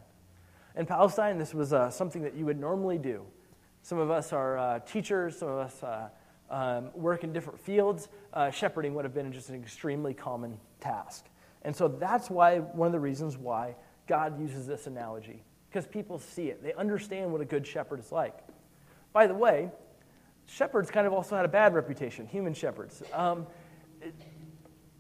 In 0.77 0.87
Palestine, 0.87 1.39
this 1.39 1.55
was 1.55 1.73
uh, 1.73 1.91
something 1.91 2.23
that 2.23 2.35
you 2.35 2.45
would 2.45 2.59
normally 2.59 2.99
do. 2.99 3.25
Some 3.83 3.99
of 3.99 4.11
us 4.11 4.33
are 4.33 4.59
uh, 4.59 4.79
teachers, 4.81 5.39
some 5.39 5.49
of 5.49 5.59
us 5.59 5.83
uh, 5.83 6.09
um, 6.51 6.91
work 6.95 7.25
in 7.25 7.33
different 7.33 7.59
fields. 7.59 8.09
Uh, 8.33 8.51
shepherding 8.51 8.95
would 8.95 9.05
have 9.05 9.15
been 9.15 9.33
just 9.33 9.49
an 9.49 9.57
extremely 9.57 10.15
common 10.15 10.59
task. 10.81 11.27
And 11.63 11.75
so 11.75 11.89
that's 11.89 12.31
why 12.31 12.59
one 12.59 12.87
of 12.87 12.93
the 12.93 13.01
reasons 13.01 13.37
why 13.37 13.75
God 14.07 14.41
uses 14.41 14.67
this 14.67 14.87
analogy 14.87 15.43
because 15.69 15.87
people 15.87 16.19
see 16.19 16.49
it. 16.49 16.63
They 16.63 16.73
understand 16.75 17.31
what 17.31 17.41
a 17.41 17.45
good 17.45 17.67
shepherd 17.67 18.01
is 18.01 18.11
like. 18.11 18.39
By 19.13 19.27
the 19.27 19.35
way, 19.35 19.71
shepherds 20.49 20.91
kind 20.91 21.07
of 21.07 21.13
also 21.13 21.37
had 21.37 21.45
a 21.45 21.49
bad 21.49 21.75
reputation, 21.75 22.27
human 22.27 22.55
shepherds. 22.55 23.03
Um, 23.13 23.47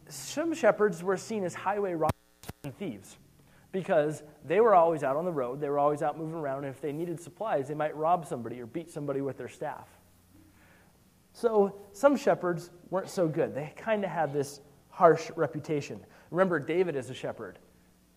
some 0.08 0.54
shepherds 0.54 1.02
were 1.02 1.16
seen 1.16 1.44
as 1.44 1.54
highway 1.54 1.94
robbers 1.94 2.12
and 2.64 2.76
thieves. 2.78 3.16
because 3.72 4.22
they 4.44 4.60
were 4.60 4.74
always 4.74 5.02
out 5.02 5.16
on 5.16 5.24
the 5.24 5.32
road, 5.32 5.60
they 5.60 5.68
were 5.68 5.78
always 5.78 6.02
out 6.02 6.18
moving 6.18 6.34
around, 6.34 6.64
and 6.64 6.74
if 6.74 6.80
they 6.80 6.92
needed 6.92 7.20
supplies, 7.20 7.68
they 7.68 7.74
might 7.74 7.94
rob 7.96 8.26
somebody 8.26 8.60
or 8.60 8.66
beat 8.66 8.90
somebody 8.90 9.20
with 9.20 9.36
their 9.36 9.48
staff. 9.48 9.86
So 11.32 11.80
some 11.92 12.16
shepherds 12.16 12.70
weren't 12.90 13.10
so 13.10 13.28
good. 13.28 13.54
They 13.54 13.72
kind 13.76 14.04
of 14.04 14.10
had 14.10 14.32
this 14.32 14.60
harsh 14.88 15.30
reputation. 15.36 16.00
Remember 16.30 16.58
David 16.58 16.96
as 16.96 17.10
a 17.10 17.14
shepherd. 17.14 17.58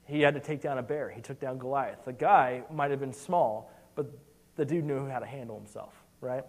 He 0.05 0.21
had 0.21 0.33
to 0.33 0.39
take 0.39 0.61
down 0.61 0.77
a 0.77 0.83
bear. 0.83 1.09
He 1.09 1.21
took 1.21 1.39
down 1.39 1.57
Goliath. 1.57 2.05
The 2.05 2.13
guy 2.13 2.63
might 2.71 2.91
have 2.91 2.99
been 2.99 3.13
small, 3.13 3.71
but 3.95 4.07
the 4.55 4.65
dude 4.65 4.85
knew 4.85 5.07
how 5.07 5.19
to 5.19 5.25
handle 5.25 5.57
himself, 5.57 5.93
right? 6.21 6.43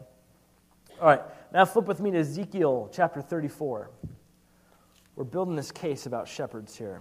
All 1.01 1.09
right, 1.09 1.23
now 1.53 1.65
flip 1.65 1.87
with 1.87 2.01
me 2.01 2.11
to 2.13 2.19
Ezekiel 2.19 2.89
chapter 2.93 3.21
34. 3.21 3.91
We're 5.17 5.25
building 5.25 5.57
this 5.57 5.73
case 5.73 6.07
about 6.07 6.29
shepherds 6.29 6.77
here. 6.77 7.01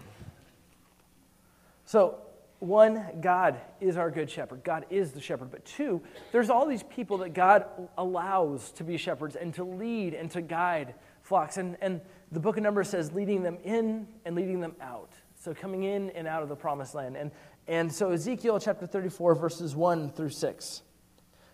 So, 1.86 2.20
one, 2.60 3.04
God 3.22 3.60
is 3.80 3.98
our 3.98 4.12
good 4.12 4.30
shepherd. 4.30 4.64
God 4.64 4.86
is 4.90 5.12
the 5.12 5.22
shepherd. 5.22 5.52
But 5.52 5.66
two, 5.66 6.02
there's 6.32 6.50
all 6.50 6.68
these 6.68 6.84
people 6.84 7.18
that 7.20 7.34
God 7.34 7.66
allows 7.98 8.72
to 8.74 8.84
be 8.84 8.98
shepherds 8.98 9.36
and 9.36 9.54
to 9.56 9.64
lead 9.64 10.14
and 10.14 10.30
to 10.32 10.42
guide 10.42 10.94
flocks. 11.22 11.58
And, 11.58 11.78
and 11.82 12.02
the 12.32 12.40
book 12.40 12.58
of 12.58 12.64
Numbers 12.64 12.90
says 12.90 13.12
leading 13.12 13.44
them 13.44 13.58
in 13.64 14.08
and 14.26 14.36
leading 14.36 14.60
them 14.60 14.76
out. 14.82 15.14
So 15.40 15.54
coming 15.54 15.84
in 15.84 16.12
and 16.12 16.28
out 16.28 16.44
of 16.44 16.50
the 16.50 16.56
promised 16.56 16.94
land. 16.94 17.18
And, 17.18 17.32
and 17.68 17.92
so 17.92 18.12
Ezekiel 18.12 18.60
chapter 18.60 18.86
34, 18.86 19.36
verses 19.36 19.76
1 19.76 20.12
through 20.12 20.30
6. 20.30 20.82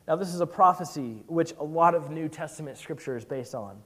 Now, 0.07 0.15
this 0.15 0.33
is 0.33 0.39
a 0.39 0.47
prophecy 0.47 1.23
which 1.27 1.53
a 1.59 1.63
lot 1.63 1.93
of 1.93 2.09
New 2.09 2.29
Testament 2.29 2.77
scripture 2.77 3.17
is 3.17 3.25
based 3.25 3.53
on. 3.53 3.77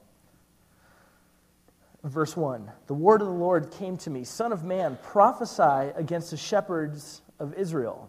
Verse 2.04 2.36
1 2.36 2.70
The 2.86 2.94
word 2.94 3.20
of 3.20 3.28
the 3.28 3.34
Lord 3.34 3.70
came 3.70 3.96
to 3.98 4.10
me, 4.10 4.24
Son 4.24 4.52
of 4.52 4.64
man, 4.64 4.98
prophesy 5.02 5.92
against 5.96 6.30
the 6.30 6.36
shepherds 6.36 7.22
of 7.38 7.54
Israel. 7.54 8.08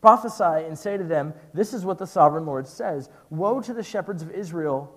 Prophesy 0.00 0.66
and 0.66 0.78
say 0.78 0.96
to 0.96 1.04
them, 1.04 1.34
This 1.54 1.74
is 1.74 1.84
what 1.84 1.98
the 1.98 2.06
sovereign 2.06 2.46
Lord 2.46 2.66
says 2.66 3.08
Woe 3.30 3.60
to 3.60 3.74
the 3.74 3.82
shepherds 3.82 4.22
of 4.22 4.30
Israel 4.30 4.94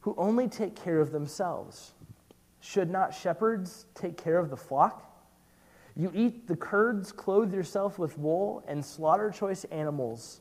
who 0.00 0.14
only 0.16 0.48
take 0.48 0.76
care 0.76 1.00
of 1.00 1.12
themselves. 1.12 1.92
Should 2.60 2.90
not 2.90 3.14
shepherds 3.14 3.86
take 3.94 4.16
care 4.16 4.38
of 4.38 4.50
the 4.50 4.56
flock? 4.56 5.06
You 5.96 6.10
eat 6.14 6.46
the 6.46 6.56
curds, 6.56 7.10
clothe 7.12 7.52
yourself 7.52 7.98
with 7.98 8.16
wool, 8.16 8.64
and 8.66 8.84
slaughter 8.84 9.30
choice 9.30 9.64
animals, 9.64 10.40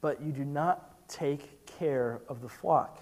but 0.00 0.22
you 0.22 0.32
do 0.32 0.44
not 0.44 1.08
take 1.08 1.66
care 1.66 2.20
of 2.28 2.40
the 2.40 2.48
flock. 2.48 3.00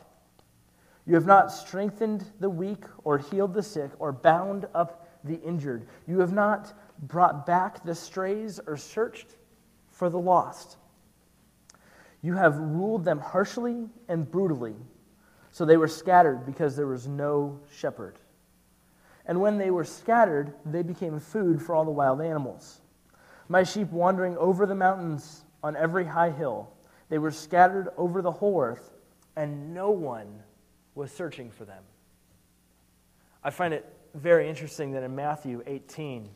You 1.07 1.15
have 1.15 1.27
not 1.27 1.51
strengthened 1.51 2.25
the 2.41 2.51
weak, 2.51 2.85
or 3.05 3.19
healed 3.19 3.55
the 3.55 3.63
sick, 3.63 3.91
or 3.99 4.13
bound 4.13 4.67
up 4.75 5.09
the 5.25 5.41
injured. 5.41 5.87
You 6.07 6.21
have 6.21 6.33
not 6.33 6.73
brought 7.01 7.47
back 7.47 7.85
the 7.85 7.95
strays, 7.95 8.61
or 8.67 8.77
searched 8.77 9.37
for 9.89 10.11
the 10.11 10.19
lost. 10.19 10.77
You 12.21 12.35
have 12.35 12.59
ruled 12.59 13.05
them 13.05 13.21
harshly 13.21 13.89
and 14.09 14.31
brutally, 14.31 14.75
so 15.51 15.65
they 15.65 15.77
were 15.77 15.89
scattered 15.89 16.45
because 16.45 16.77
there 16.77 16.87
was 16.87 17.07
no 17.07 17.59
shepherd. 17.71 18.19
And 19.25 19.41
when 19.41 19.59
they 19.59 19.71
were 19.71 19.85
scattered, 19.85 20.55
they 20.65 20.83
became 20.83 21.21
food 21.21 21.63
for 21.63 21.75
all 21.75 21.85
the 21.85 21.91
wild 21.91 22.21
animals. 22.21 22.81
My 23.49 23.63
sheep 23.63 23.91
wandering 23.91 24.37
over 24.37 24.67
the 24.67 24.75
mountains 24.75 25.43
on 25.63 25.77
every 25.77 26.05
high 26.05 26.31
hill, 26.31 26.71
they 27.09 27.19
were 27.19 27.31
scattered 27.31 27.89
over 27.97 28.23
the 28.23 28.31
whole 28.31 28.61
earth, 28.61 28.93
and 29.37 29.73
no 29.73 29.91
one 29.91 30.43
was 30.95 31.11
searching 31.11 31.51
for 31.51 31.65
them. 31.65 31.83
I 33.43 33.51
find 33.51 33.73
it 33.73 33.87
very 34.15 34.49
interesting 34.49 34.93
that 34.93 35.03
in 35.03 35.15
Matthew 35.15 35.63
18, 35.67 36.29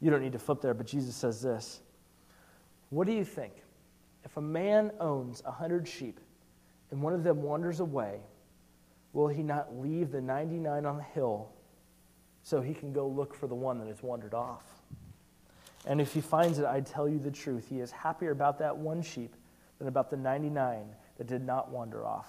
you 0.00 0.10
don't 0.10 0.22
need 0.22 0.32
to 0.32 0.38
flip 0.38 0.60
there, 0.60 0.74
but 0.74 0.86
Jesus 0.86 1.14
says 1.14 1.40
this 1.42 1.80
What 2.90 3.06
do 3.06 3.12
you 3.12 3.24
think? 3.24 3.52
If 4.24 4.36
a 4.36 4.40
man 4.40 4.90
owns 4.98 5.42
a 5.46 5.52
hundred 5.52 5.86
sheep 5.86 6.18
and 6.90 7.00
one 7.00 7.12
of 7.12 7.22
them 7.22 7.42
wanders 7.42 7.80
away, 7.80 8.20
will 9.12 9.28
he 9.28 9.42
not 9.42 9.78
leave 9.78 10.10
the 10.10 10.20
99 10.20 10.84
on 10.84 10.96
the 10.96 11.02
hill 11.02 11.50
so 12.42 12.60
he 12.60 12.74
can 12.74 12.92
go 12.92 13.06
look 13.06 13.34
for 13.34 13.46
the 13.46 13.54
one 13.54 13.78
that 13.78 13.86
has 13.86 14.02
wandered 14.02 14.34
off? 14.34 14.64
And 15.86 16.00
if 16.00 16.12
he 16.12 16.20
finds 16.20 16.58
it, 16.58 16.64
I 16.64 16.80
tell 16.80 17.08
you 17.08 17.20
the 17.20 17.30
truth, 17.30 17.68
he 17.68 17.78
is 17.78 17.92
happier 17.92 18.32
about 18.32 18.58
that 18.58 18.76
one 18.76 19.02
sheep 19.02 19.36
than 19.78 19.88
about 19.88 20.10
the 20.10 20.16
99 20.16 20.86
that 21.18 21.26
did 21.26 21.42
not 21.42 21.70
wander 21.70 22.04
off. 22.04 22.28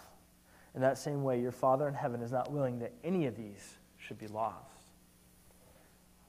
In 0.75 0.81
that 0.81 0.97
same 0.97 1.23
way, 1.23 1.39
your 1.41 1.51
Father 1.51 1.87
in 1.87 1.93
heaven 1.93 2.21
is 2.21 2.31
not 2.31 2.51
willing 2.51 2.79
that 2.79 2.93
any 3.03 3.25
of 3.25 3.35
these 3.35 3.77
should 3.97 4.19
be 4.19 4.27
lost. 4.27 4.91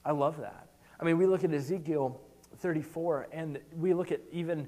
I 0.04 0.12
love 0.12 0.38
that. 0.38 0.68
I 0.98 1.04
mean, 1.04 1.18
we 1.18 1.26
look 1.26 1.44
at 1.44 1.52
Ezekiel 1.52 2.20
34, 2.58 3.28
and 3.32 3.60
we 3.76 3.92
look 3.92 4.10
at 4.10 4.20
even, 4.32 4.66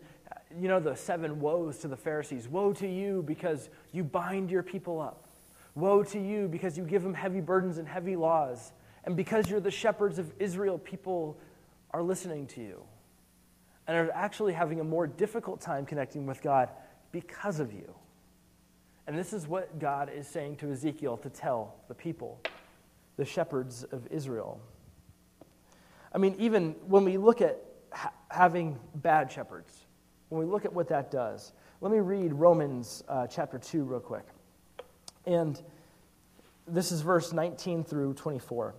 you 0.61 0.69
know, 0.69 0.81
the 0.81 0.95
seven 0.95 1.41
woes 1.41 1.79
to 1.79 1.89
the 1.89 1.97
Pharisees. 1.97 2.47
Woe 2.47 2.73
to 2.75 2.87
you 2.87 3.23
because 3.27 3.71
you 3.93 4.05
bind 4.05 4.51
your 4.51 4.63
people 4.63 5.01
up. 5.01 5.27
Woe 5.75 6.03
to 6.05 6.21
you 6.21 6.49
because 6.49 6.77
you 6.77 6.85
give 6.85 7.03
them 7.03 7.15
heavy 7.15 7.41
burdens 7.41 7.79
and 7.79 7.89
heavy 7.89 8.17
laws. 8.17 8.73
And 9.05 9.17
because 9.17 9.49
you're 9.49 9.61
the 9.61 9.71
shepherds 9.71 10.19
of 10.19 10.33
Israel, 10.39 10.79
people 10.79 11.39
are 11.93 12.03
listening 12.03 12.47
to 12.49 12.61
you 12.61 12.83
and 13.91 13.99
are 13.99 14.13
actually 14.13 14.53
having 14.53 14.79
a 14.79 14.85
more 14.85 15.09
difficult 15.09 15.61
time 15.61 15.85
connecting 15.85 16.25
with 16.25 16.41
God 16.43 16.69
because 17.11 17.59
of 17.59 17.73
you. 17.73 17.93
And 19.09 19.19
this 19.19 19.33
is 19.33 19.49
what 19.49 19.81
God 19.81 20.09
is 20.15 20.29
saying 20.29 20.59
to 20.59 20.71
Ezekiel 20.71 21.17
to 21.17 21.29
tell 21.29 21.75
the 21.89 21.95
people, 21.95 22.41
the 23.17 23.25
shepherds 23.25 23.83
of 23.83 24.07
Israel. 24.13 24.61
I 26.15 26.19
mean, 26.19 26.37
even 26.39 26.77
when 26.87 27.05
we 27.05 27.19
look 27.19 27.41
at 27.41 27.59
ha- 27.91 28.13
having 28.29 28.79
bad 28.95 29.33
shepherds, 29.33 29.87
when 30.29 30.39
we 30.39 30.47
look 30.47 30.65
at 30.65 30.73
what 30.73 30.87
that 30.91 31.11
does, 31.11 31.51
let 31.81 31.91
me 31.91 31.99
read 31.99 32.33
Romans 32.33 33.03
uh, 33.09 33.27
chapter 33.27 33.59
2 33.59 33.83
real 33.83 33.99
quick. 33.99 34.27
And 35.27 35.61
this 36.69 36.93
is 36.93 37.01
verse 37.01 37.33
19 37.33 37.83
through 37.83 38.15
24. 38.15 38.73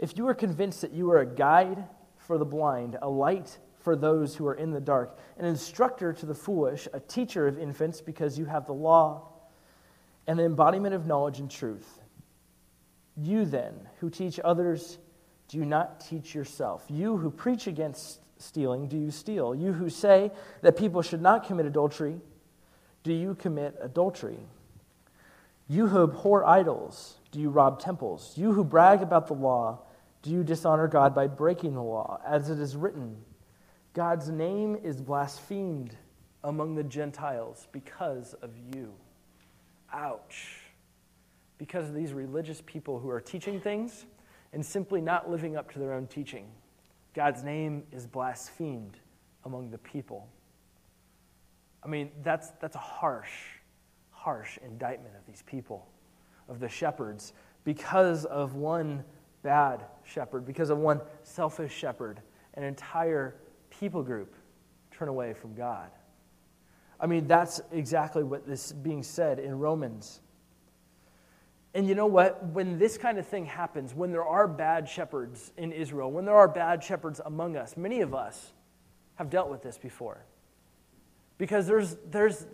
If 0.00 0.16
you 0.16 0.26
are 0.26 0.34
convinced 0.34 0.80
that 0.80 0.90
you 0.90 1.12
are 1.12 1.20
a 1.20 1.26
guide 1.26 1.84
for 2.18 2.38
the 2.38 2.44
blind, 2.44 2.98
a 3.00 3.08
light 3.08 3.56
for 3.80 3.96
those 3.96 4.36
who 4.36 4.46
are 4.46 4.54
in 4.54 4.70
the 4.70 4.80
dark, 4.80 5.18
an 5.38 5.44
instructor 5.44 6.12
to 6.12 6.26
the 6.26 6.34
foolish, 6.34 6.86
a 6.92 7.00
teacher 7.00 7.46
of 7.46 7.58
infants 7.58 8.00
because 8.00 8.38
you 8.38 8.44
have 8.44 8.66
the 8.66 8.74
law, 8.74 9.26
and 10.26 10.38
the 10.38 10.44
embodiment 10.44 10.94
of 10.94 11.06
knowledge 11.06 11.40
and 11.40 11.50
truth. 11.50 12.00
You 13.16 13.44
then, 13.44 13.74
who 14.00 14.10
teach 14.10 14.38
others, 14.44 14.98
do 15.48 15.58
you 15.58 15.64
not 15.64 16.00
teach 16.00 16.34
yourself? 16.34 16.84
You 16.88 17.16
who 17.16 17.30
preach 17.30 17.66
against 17.66 18.20
stealing, 18.38 18.86
do 18.86 18.96
you 18.96 19.10
steal? 19.10 19.54
You 19.54 19.72
who 19.72 19.90
say 19.90 20.30
that 20.62 20.76
people 20.76 21.02
should 21.02 21.22
not 21.22 21.46
commit 21.46 21.66
adultery, 21.66 22.20
do 23.02 23.12
you 23.12 23.34
commit 23.34 23.76
adultery? 23.80 24.38
You 25.68 25.86
who 25.86 26.02
abhor 26.02 26.44
idols, 26.44 27.18
do 27.30 27.40
you 27.40 27.48
rob 27.50 27.80
temples? 27.80 28.34
You 28.36 28.52
who 28.52 28.64
brag 28.64 29.02
about 29.02 29.26
the 29.26 29.34
law, 29.34 29.80
do 30.22 30.30
you 30.30 30.44
dishonor 30.44 30.86
God 30.86 31.14
by 31.14 31.26
breaking 31.26 31.74
the 31.74 31.82
law? 31.82 32.20
As 32.26 32.50
it 32.50 32.58
is 32.58 32.76
written, 32.76 33.16
God's 33.92 34.28
name 34.28 34.76
is 34.82 35.00
blasphemed 35.00 35.96
among 36.44 36.74
the 36.74 36.84
Gentiles 36.84 37.66
because 37.72 38.34
of 38.34 38.50
you. 38.74 38.92
Ouch. 39.92 40.58
Because 41.58 41.88
of 41.88 41.94
these 41.94 42.12
religious 42.12 42.62
people 42.64 42.98
who 42.98 43.10
are 43.10 43.20
teaching 43.20 43.60
things 43.60 44.06
and 44.52 44.64
simply 44.64 45.00
not 45.00 45.28
living 45.28 45.56
up 45.56 45.72
to 45.72 45.78
their 45.78 45.92
own 45.92 46.06
teaching. 46.06 46.46
God's 47.14 47.42
name 47.42 47.82
is 47.90 48.06
blasphemed 48.06 48.98
among 49.44 49.70
the 49.70 49.78
people. 49.78 50.28
I 51.82 51.88
mean, 51.88 52.10
that's, 52.22 52.50
that's 52.60 52.76
a 52.76 52.80
harsh, 52.80 53.30
harsh 54.10 54.58
indictment 54.64 55.14
of 55.16 55.26
these 55.26 55.42
people, 55.46 55.88
of 56.48 56.60
the 56.60 56.68
shepherds, 56.68 57.32
because 57.64 58.24
of 58.26 58.54
one 58.54 59.02
bad 59.42 59.84
shepherd, 60.04 60.46
because 60.46 60.70
of 60.70 60.78
one 60.78 61.00
selfish 61.22 61.72
shepherd, 61.72 62.20
an 62.54 62.62
entire 62.62 63.34
people 63.80 64.02
group 64.02 64.34
turn 64.90 65.08
away 65.08 65.32
from 65.32 65.54
God. 65.54 65.90
I 67.00 67.06
mean, 67.06 67.26
that's 67.26 67.62
exactly 67.72 68.22
what 68.22 68.42
is 68.46 68.72
being 68.72 69.02
said 69.02 69.38
in 69.38 69.58
Romans. 69.58 70.20
And 71.72 71.88
you 71.88 71.94
know 71.94 72.06
what? 72.06 72.44
When 72.44 72.78
this 72.78 72.98
kind 72.98 73.18
of 73.18 73.26
thing 73.26 73.46
happens, 73.46 73.94
when 73.94 74.12
there 74.12 74.24
are 74.24 74.46
bad 74.46 74.86
shepherds 74.86 75.50
in 75.56 75.72
Israel, 75.72 76.10
when 76.10 76.26
there 76.26 76.36
are 76.36 76.48
bad 76.48 76.84
shepherds 76.84 77.20
among 77.24 77.56
us, 77.56 77.76
many 77.76 78.02
of 78.02 78.14
us 78.14 78.52
have 79.14 79.30
dealt 79.30 79.48
with 79.48 79.62
this 79.62 79.78
before. 79.78 80.24
Because 81.38 81.66
there's, 81.66 81.96
there's 82.10 82.46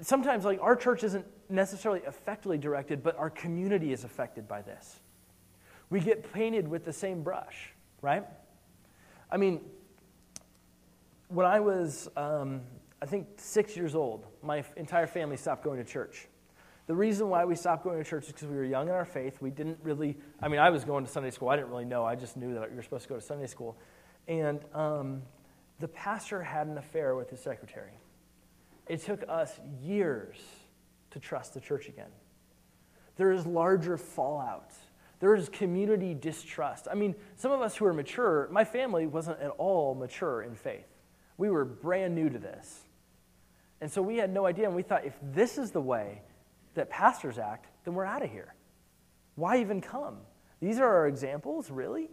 sometimes, 0.00 0.44
like, 0.44 0.60
our 0.62 0.76
church 0.76 1.02
isn't 1.02 1.26
necessarily 1.48 2.02
effectively 2.06 2.58
directed, 2.58 3.02
but 3.02 3.18
our 3.18 3.30
community 3.30 3.92
is 3.92 4.04
affected 4.04 4.46
by 4.46 4.62
this. 4.62 5.00
We 5.90 5.98
get 5.98 6.32
painted 6.32 6.68
with 6.68 6.84
the 6.84 6.92
same 6.92 7.22
brush, 7.22 7.72
right? 8.00 8.24
I 9.30 9.38
mean, 9.38 9.62
when 11.32 11.46
I 11.46 11.60
was, 11.60 12.08
um, 12.16 12.60
I 13.00 13.06
think, 13.06 13.26
six 13.36 13.76
years 13.76 13.94
old, 13.94 14.26
my 14.42 14.64
entire 14.76 15.06
family 15.06 15.36
stopped 15.36 15.64
going 15.64 15.78
to 15.78 15.84
church. 15.84 16.28
The 16.86 16.94
reason 16.94 17.28
why 17.28 17.44
we 17.44 17.54
stopped 17.54 17.84
going 17.84 18.02
to 18.02 18.08
church 18.08 18.24
is 18.24 18.32
because 18.32 18.48
we 18.48 18.56
were 18.56 18.64
young 18.64 18.88
in 18.88 18.94
our 18.94 19.04
faith. 19.04 19.40
We 19.40 19.50
didn't 19.50 19.78
really, 19.82 20.18
I 20.42 20.48
mean, 20.48 20.60
I 20.60 20.68
was 20.70 20.84
going 20.84 21.04
to 21.04 21.10
Sunday 21.10 21.30
school. 21.30 21.48
I 21.48 21.56
didn't 21.56 21.70
really 21.70 21.84
know. 21.84 22.04
I 22.04 22.16
just 22.16 22.36
knew 22.36 22.54
that 22.54 22.70
you 22.70 22.76
were 22.76 22.82
supposed 22.82 23.04
to 23.04 23.08
go 23.08 23.14
to 23.14 23.20
Sunday 23.20 23.46
school. 23.46 23.78
And 24.28 24.60
um, 24.74 25.22
the 25.80 25.88
pastor 25.88 26.42
had 26.42 26.66
an 26.66 26.76
affair 26.76 27.14
with 27.14 27.30
his 27.30 27.40
secretary. 27.40 27.92
It 28.88 29.02
took 29.02 29.24
us 29.28 29.58
years 29.80 30.36
to 31.12 31.18
trust 31.18 31.54
the 31.54 31.60
church 31.60 31.88
again. 31.88 32.10
There 33.16 33.32
is 33.32 33.46
larger 33.46 33.96
fallout. 33.96 34.72
There 35.20 35.34
is 35.34 35.48
community 35.48 36.14
distrust. 36.14 36.88
I 36.90 36.94
mean, 36.94 37.14
some 37.36 37.52
of 37.52 37.62
us 37.62 37.76
who 37.76 37.86
are 37.86 37.94
mature, 37.94 38.48
my 38.50 38.64
family 38.64 39.06
wasn't 39.06 39.40
at 39.40 39.50
all 39.50 39.94
mature 39.94 40.42
in 40.42 40.54
faith. 40.54 40.91
We 41.38 41.50
were 41.50 41.64
brand 41.64 42.14
new 42.14 42.28
to 42.28 42.38
this. 42.38 42.82
And 43.80 43.90
so 43.90 44.00
we 44.00 44.16
had 44.16 44.32
no 44.32 44.46
idea, 44.46 44.66
and 44.66 44.76
we 44.76 44.82
thought 44.82 45.04
if 45.04 45.14
this 45.22 45.58
is 45.58 45.70
the 45.72 45.80
way 45.80 46.22
that 46.74 46.88
pastors 46.88 47.38
act, 47.38 47.66
then 47.84 47.94
we're 47.94 48.04
out 48.04 48.22
of 48.22 48.30
here. 48.30 48.54
Why 49.34 49.60
even 49.60 49.80
come? 49.80 50.18
These 50.60 50.78
are 50.78 50.86
our 50.86 51.08
examples, 51.08 51.70
really? 51.70 52.08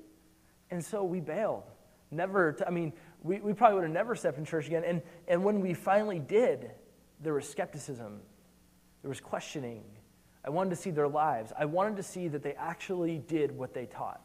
And 0.71 0.83
so 0.83 1.03
we 1.03 1.19
bailed. 1.19 1.63
Never, 2.11 2.53
to, 2.53 2.67
I 2.67 2.71
mean, 2.71 2.93
we, 3.21 3.39
we 3.39 3.53
probably 3.53 3.75
would 3.75 3.83
have 3.83 3.93
never 3.93 4.15
stepped 4.15 4.37
in 4.37 4.45
church 4.45 4.65
again. 4.67 4.83
And, 4.83 5.01
and 5.27 5.43
when 5.43 5.61
we 5.61 5.73
finally 5.73 6.19
did, 6.19 6.71
there 7.21 7.33
was 7.33 7.47
skepticism, 7.47 8.19
there 9.01 9.09
was 9.09 9.19
questioning. 9.19 9.83
I 10.43 10.49
wanted 10.49 10.71
to 10.71 10.75
see 10.75 10.89
their 10.89 11.07
lives. 11.07 11.51
I 11.57 11.65
wanted 11.65 11.97
to 11.97 12.03
see 12.03 12.27
that 12.29 12.41
they 12.41 12.53
actually 12.53 13.19
did 13.19 13.55
what 13.55 13.73
they 13.73 13.85
taught. 13.85 14.21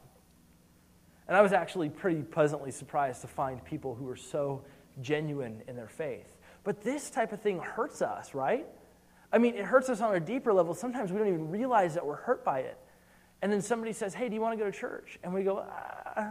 And 1.26 1.36
I 1.36 1.42
was 1.42 1.52
actually 1.52 1.88
pretty 1.88 2.22
pleasantly 2.22 2.70
surprised 2.70 3.20
to 3.22 3.26
find 3.26 3.64
people 3.64 3.94
who 3.94 4.04
were 4.04 4.16
so 4.16 4.64
genuine 5.00 5.62
in 5.68 5.76
their 5.76 5.88
faith. 5.88 6.36
But 6.62 6.82
this 6.82 7.10
type 7.10 7.32
of 7.32 7.40
thing 7.40 7.58
hurts 7.58 8.02
us, 8.02 8.34
right? 8.34 8.66
I 9.32 9.38
mean, 9.38 9.54
it 9.54 9.64
hurts 9.64 9.88
us 9.88 10.00
on 10.00 10.14
a 10.14 10.20
deeper 10.20 10.52
level. 10.52 10.74
Sometimes 10.74 11.10
we 11.10 11.18
don't 11.18 11.28
even 11.28 11.50
realize 11.50 11.94
that 11.94 12.06
we're 12.06 12.16
hurt 12.16 12.44
by 12.44 12.60
it. 12.60 12.78
And 13.42 13.52
then 13.52 13.60
somebody 13.60 13.92
says, 13.92 14.14
Hey, 14.14 14.28
do 14.28 14.34
you 14.34 14.40
want 14.40 14.58
to 14.58 14.64
go 14.64 14.70
to 14.70 14.76
church? 14.76 15.18
And 15.22 15.34
we 15.34 15.42
go, 15.42 15.58
uh, 15.58 16.30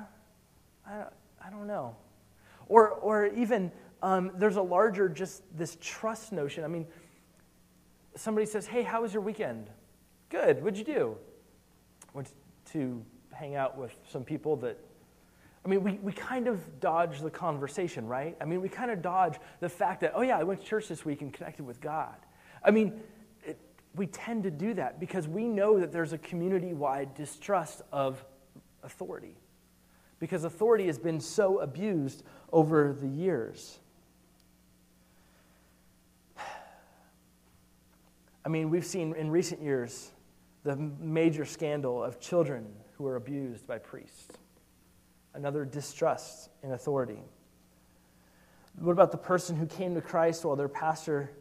I, 0.87 1.03
I 1.45 1.49
don't 1.51 1.67
know. 1.67 1.95
Or, 2.67 2.89
or 2.89 3.27
even 3.27 3.71
um, 4.01 4.31
there's 4.35 4.55
a 4.55 4.61
larger, 4.61 5.09
just 5.09 5.43
this 5.55 5.77
trust 5.79 6.31
notion. 6.31 6.63
I 6.63 6.67
mean, 6.67 6.87
somebody 8.15 8.45
says, 8.45 8.65
Hey, 8.65 8.83
how 8.83 9.01
was 9.01 9.13
your 9.13 9.21
weekend? 9.21 9.69
Good. 10.29 10.63
What'd 10.63 10.79
you 10.79 10.85
do? 10.85 11.17
Went 12.13 12.29
to 12.71 13.03
hang 13.31 13.55
out 13.55 13.77
with 13.77 13.93
some 14.09 14.23
people 14.23 14.55
that, 14.57 14.79
I 15.65 15.69
mean, 15.69 15.83
we, 15.83 15.93
we 15.93 16.11
kind 16.11 16.47
of 16.47 16.79
dodge 16.81 17.21
the 17.21 17.29
conversation, 17.29 18.05
right? 18.05 18.35
I 18.41 18.45
mean, 18.45 18.61
we 18.61 18.67
kind 18.67 18.91
of 18.91 19.01
dodge 19.01 19.39
the 19.61 19.69
fact 19.69 20.01
that, 20.01 20.11
oh, 20.13 20.21
yeah, 20.21 20.37
I 20.37 20.43
went 20.43 20.59
to 20.61 20.65
church 20.65 20.89
this 20.89 21.05
week 21.05 21.21
and 21.21 21.31
connected 21.31 21.65
with 21.65 21.79
God. 21.79 22.15
I 22.63 22.71
mean, 22.71 22.99
it, 23.45 23.57
we 23.95 24.07
tend 24.07 24.43
to 24.43 24.51
do 24.51 24.73
that 24.73 24.99
because 24.99 25.27
we 25.27 25.45
know 25.45 25.79
that 25.79 25.91
there's 25.91 26.11
a 26.11 26.17
community 26.17 26.73
wide 26.73 27.13
distrust 27.13 27.81
of 27.93 28.25
authority 28.83 29.37
because 30.19 30.43
authority 30.43 30.87
has 30.87 30.97
been 30.97 31.19
so 31.19 31.59
abused 31.59 32.23
over 32.51 32.93
the 32.93 33.07
years. 33.07 33.79
I 38.45 38.49
mean, 38.49 38.69
we've 38.69 38.85
seen 38.85 39.13
in 39.15 39.31
recent 39.31 39.61
years 39.61 40.11
the 40.63 40.75
major 40.75 41.45
scandal 41.45 42.03
of 42.03 42.19
children 42.19 42.67
who 42.97 43.05
are 43.05 43.15
abused 43.17 43.67
by 43.67 43.77
priests, 43.77 44.37
another 45.33 45.65
distrust 45.65 46.49
in 46.63 46.71
authority. 46.71 47.19
What 48.79 48.91
about 48.91 49.11
the 49.11 49.17
person 49.17 49.55
who 49.55 49.65
came 49.65 49.93
to 49.95 50.01
Christ 50.01 50.45
while 50.45 50.55
their 50.55 50.67
pastor 50.67 51.31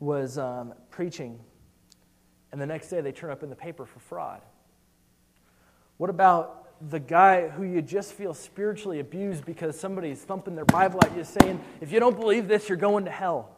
was 0.00 0.38
um, 0.38 0.74
preaching, 0.90 1.38
and 2.50 2.60
the 2.60 2.66
next 2.66 2.88
day 2.88 3.00
they 3.00 3.12
turn 3.12 3.30
up 3.30 3.42
in 3.42 3.50
the 3.50 3.56
paper 3.56 3.86
for 3.86 4.00
fraud? 4.00 4.40
What 5.98 6.10
about 6.10 6.90
the 6.90 6.98
guy 6.98 7.48
who 7.48 7.62
you 7.62 7.80
just 7.80 8.12
feel 8.12 8.34
spiritually 8.34 9.00
abused 9.00 9.44
because 9.44 9.78
somebody's 9.78 10.20
thumping 10.20 10.56
their 10.56 10.64
Bible 10.64 11.00
at 11.04 11.16
you 11.16 11.24
saying, 11.24 11.60
if 11.80 11.92
you 11.92 12.00
don't 12.00 12.18
believe 12.18 12.48
this, 12.48 12.68
you're 12.68 12.78
going 12.78 13.04
to 13.04 13.10
hell? 13.10 13.56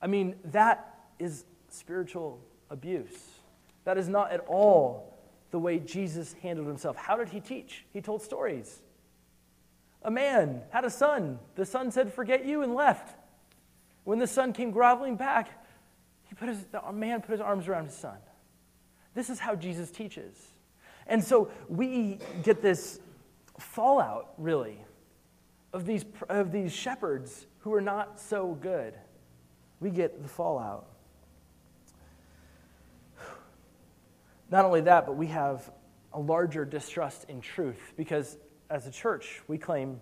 I 0.00 0.06
mean, 0.06 0.36
that 0.46 0.94
is 1.18 1.44
spiritual 1.68 2.40
abuse. 2.70 3.28
That 3.84 3.98
is 3.98 4.08
not 4.08 4.32
at 4.32 4.40
all 4.46 5.11
the 5.52 5.58
way 5.58 5.78
Jesus 5.78 6.34
handled 6.42 6.66
himself. 6.66 6.96
How 6.96 7.16
did 7.16 7.28
he 7.28 7.38
teach? 7.38 7.84
He 7.92 8.00
told 8.00 8.22
stories. 8.22 8.80
A 10.02 10.10
man 10.10 10.62
had 10.70 10.84
a 10.84 10.90
son. 10.90 11.38
The 11.54 11.64
son 11.64 11.92
said, 11.92 12.12
Forget 12.12 12.44
you, 12.44 12.62
and 12.62 12.74
left. 12.74 13.14
When 14.04 14.18
the 14.18 14.26
son 14.26 14.52
came 14.52 14.72
groveling 14.72 15.14
back, 15.14 15.50
he 16.24 16.34
put 16.34 16.48
his, 16.48 16.64
the 16.64 16.80
man 16.92 17.20
put 17.20 17.32
his 17.32 17.40
arms 17.40 17.68
around 17.68 17.84
his 17.84 17.94
son. 17.94 18.16
This 19.14 19.30
is 19.30 19.38
how 19.38 19.54
Jesus 19.54 19.90
teaches. 19.90 20.34
And 21.06 21.22
so 21.22 21.50
we 21.68 22.18
get 22.42 22.62
this 22.62 22.98
fallout, 23.58 24.32
really, 24.38 24.78
of 25.74 25.84
these, 25.84 26.04
of 26.28 26.50
these 26.50 26.72
shepherds 26.72 27.46
who 27.60 27.74
are 27.74 27.80
not 27.80 28.18
so 28.18 28.56
good. 28.60 28.94
We 29.80 29.90
get 29.90 30.22
the 30.22 30.28
fallout. 30.28 30.86
Not 34.52 34.66
only 34.66 34.82
that, 34.82 35.06
but 35.06 35.16
we 35.16 35.28
have 35.28 35.72
a 36.12 36.20
larger 36.20 36.66
distrust 36.66 37.24
in 37.30 37.40
truth 37.40 37.94
because 37.96 38.36
as 38.68 38.86
a 38.86 38.90
church, 38.90 39.40
we 39.48 39.56
claim 39.56 39.98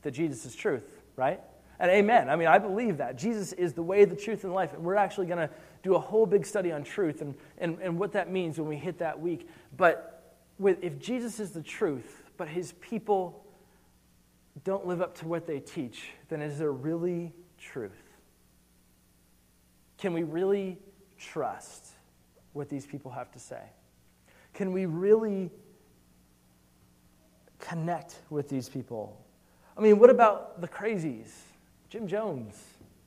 that 0.00 0.12
Jesus 0.12 0.46
is 0.46 0.56
truth, 0.56 0.82
right? 1.14 1.42
And 1.78 1.90
amen. 1.90 2.30
I 2.30 2.36
mean, 2.36 2.48
I 2.48 2.58
believe 2.58 2.96
that. 2.96 3.18
Jesus 3.18 3.52
is 3.52 3.74
the 3.74 3.82
way, 3.82 4.06
the 4.06 4.16
truth, 4.16 4.44
and 4.44 4.54
life. 4.54 4.72
And 4.72 4.82
we're 4.82 4.94
actually 4.94 5.26
going 5.26 5.46
to 5.46 5.50
do 5.82 5.94
a 5.94 5.98
whole 5.98 6.24
big 6.24 6.46
study 6.46 6.72
on 6.72 6.84
truth 6.84 7.20
and, 7.20 7.34
and, 7.58 7.78
and 7.82 7.98
what 7.98 8.12
that 8.12 8.32
means 8.32 8.58
when 8.58 8.66
we 8.66 8.76
hit 8.76 9.00
that 9.00 9.20
week. 9.20 9.46
But 9.76 10.38
with, 10.58 10.82
if 10.82 10.98
Jesus 10.98 11.38
is 11.38 11.50
the 11.50 11.62
truth, 11.62 12.22
but 12.38 12.48
his 12.48 12.72
people 12.80 13.44
don't 14.64 14.86
live 14.86 15.02
up 15.02 15.18
to 15.18 15.28
what 15.28 15.46
they 15.46 15.60
teach, 15.60 16.12
then 16.30 16.40
is 16.40 16.58
there 16.58 16.72
really 16.72 17.34
truth? 17.58 17.92
Can 19.98 20.14
we 20.14 20.22
really 20.22 20.78
trust 21.18 21.95
what 22.56 22.68
these 22.68 22.86
people 22.86 23.10
have 23.10 23.30
to 23.32 23.38
say? 23.38 23.62
Can 24.54 24.72
we 24.72 24.86
really 24.86 25.50
connect 27.58 28.16
with 28.30 28.48
these 28.48 28.68
people? 28.68 29.24
I 29.76 29.82
mean, 29.82 29.98
what 29.98 30.10
about 30.10 30.60
the 30.60 30.68
crazies? 30.68 31.30
Jim 31.90 32.08
Jones, 32.08 32.58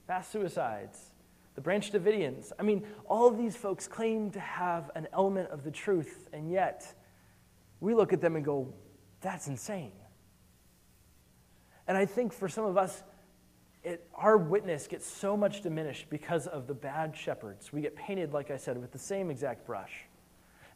mass 0.07 0.29
suicides, 0.29 1.11
the 1.55 1.61
Branch 1.61 1.91
Davidians. 1.91 2.51
I 2.59 2.63
mean, 2.63 2.85
all 3.09 3.27
of 3.27 3.37
these 3.37 3.55
folks 3.55 3.87
claim 3.87 4.31
to 4.31 4.39
have 4.39 4.91
an 4.95 5.07
element 5.11 5.49
of 5.49 5.63
the 5.63 5.71
truth, 5.71 6.29
and 6.31 6.51
yet 6.51 6.93
we 7.79 7.93
look 7.95 8.13
at 8.13 8.21
them 8.21 8.35
and 8.35 8.45
go, 8.45 8.73
that's 9.21 9.47
insane. 9.47 9.91
And 11.87 11.97
I 11.97 12.05
think 12.05 12.31
for 12.31 12.47
some 12.47 12.65
of 12.65 12.77
us, 12.77 13.03
it, 13.89 14.07
our 14.13 14.37
witness 14.37 14.87
gets 14.87 15.05
so 15.05 15.35
much 15.35 15.61
diminished 15.61 16.09
because 16.09 16.45
of 16.45 16.67
the 16.67 16.73
bad 16.73 17.15
shepherds. 17.17 17.73
We 17.73 17.81
get 17.81 17.95
painted, 17.95 18.33
like 18.33 18.51
I 18.51 18.57
said, 18.57 18.77
with 18.77 18.91
the 18.91 18.99
same 18.99 19.31
exact 19.31 19.65
brush. 19.65 20.05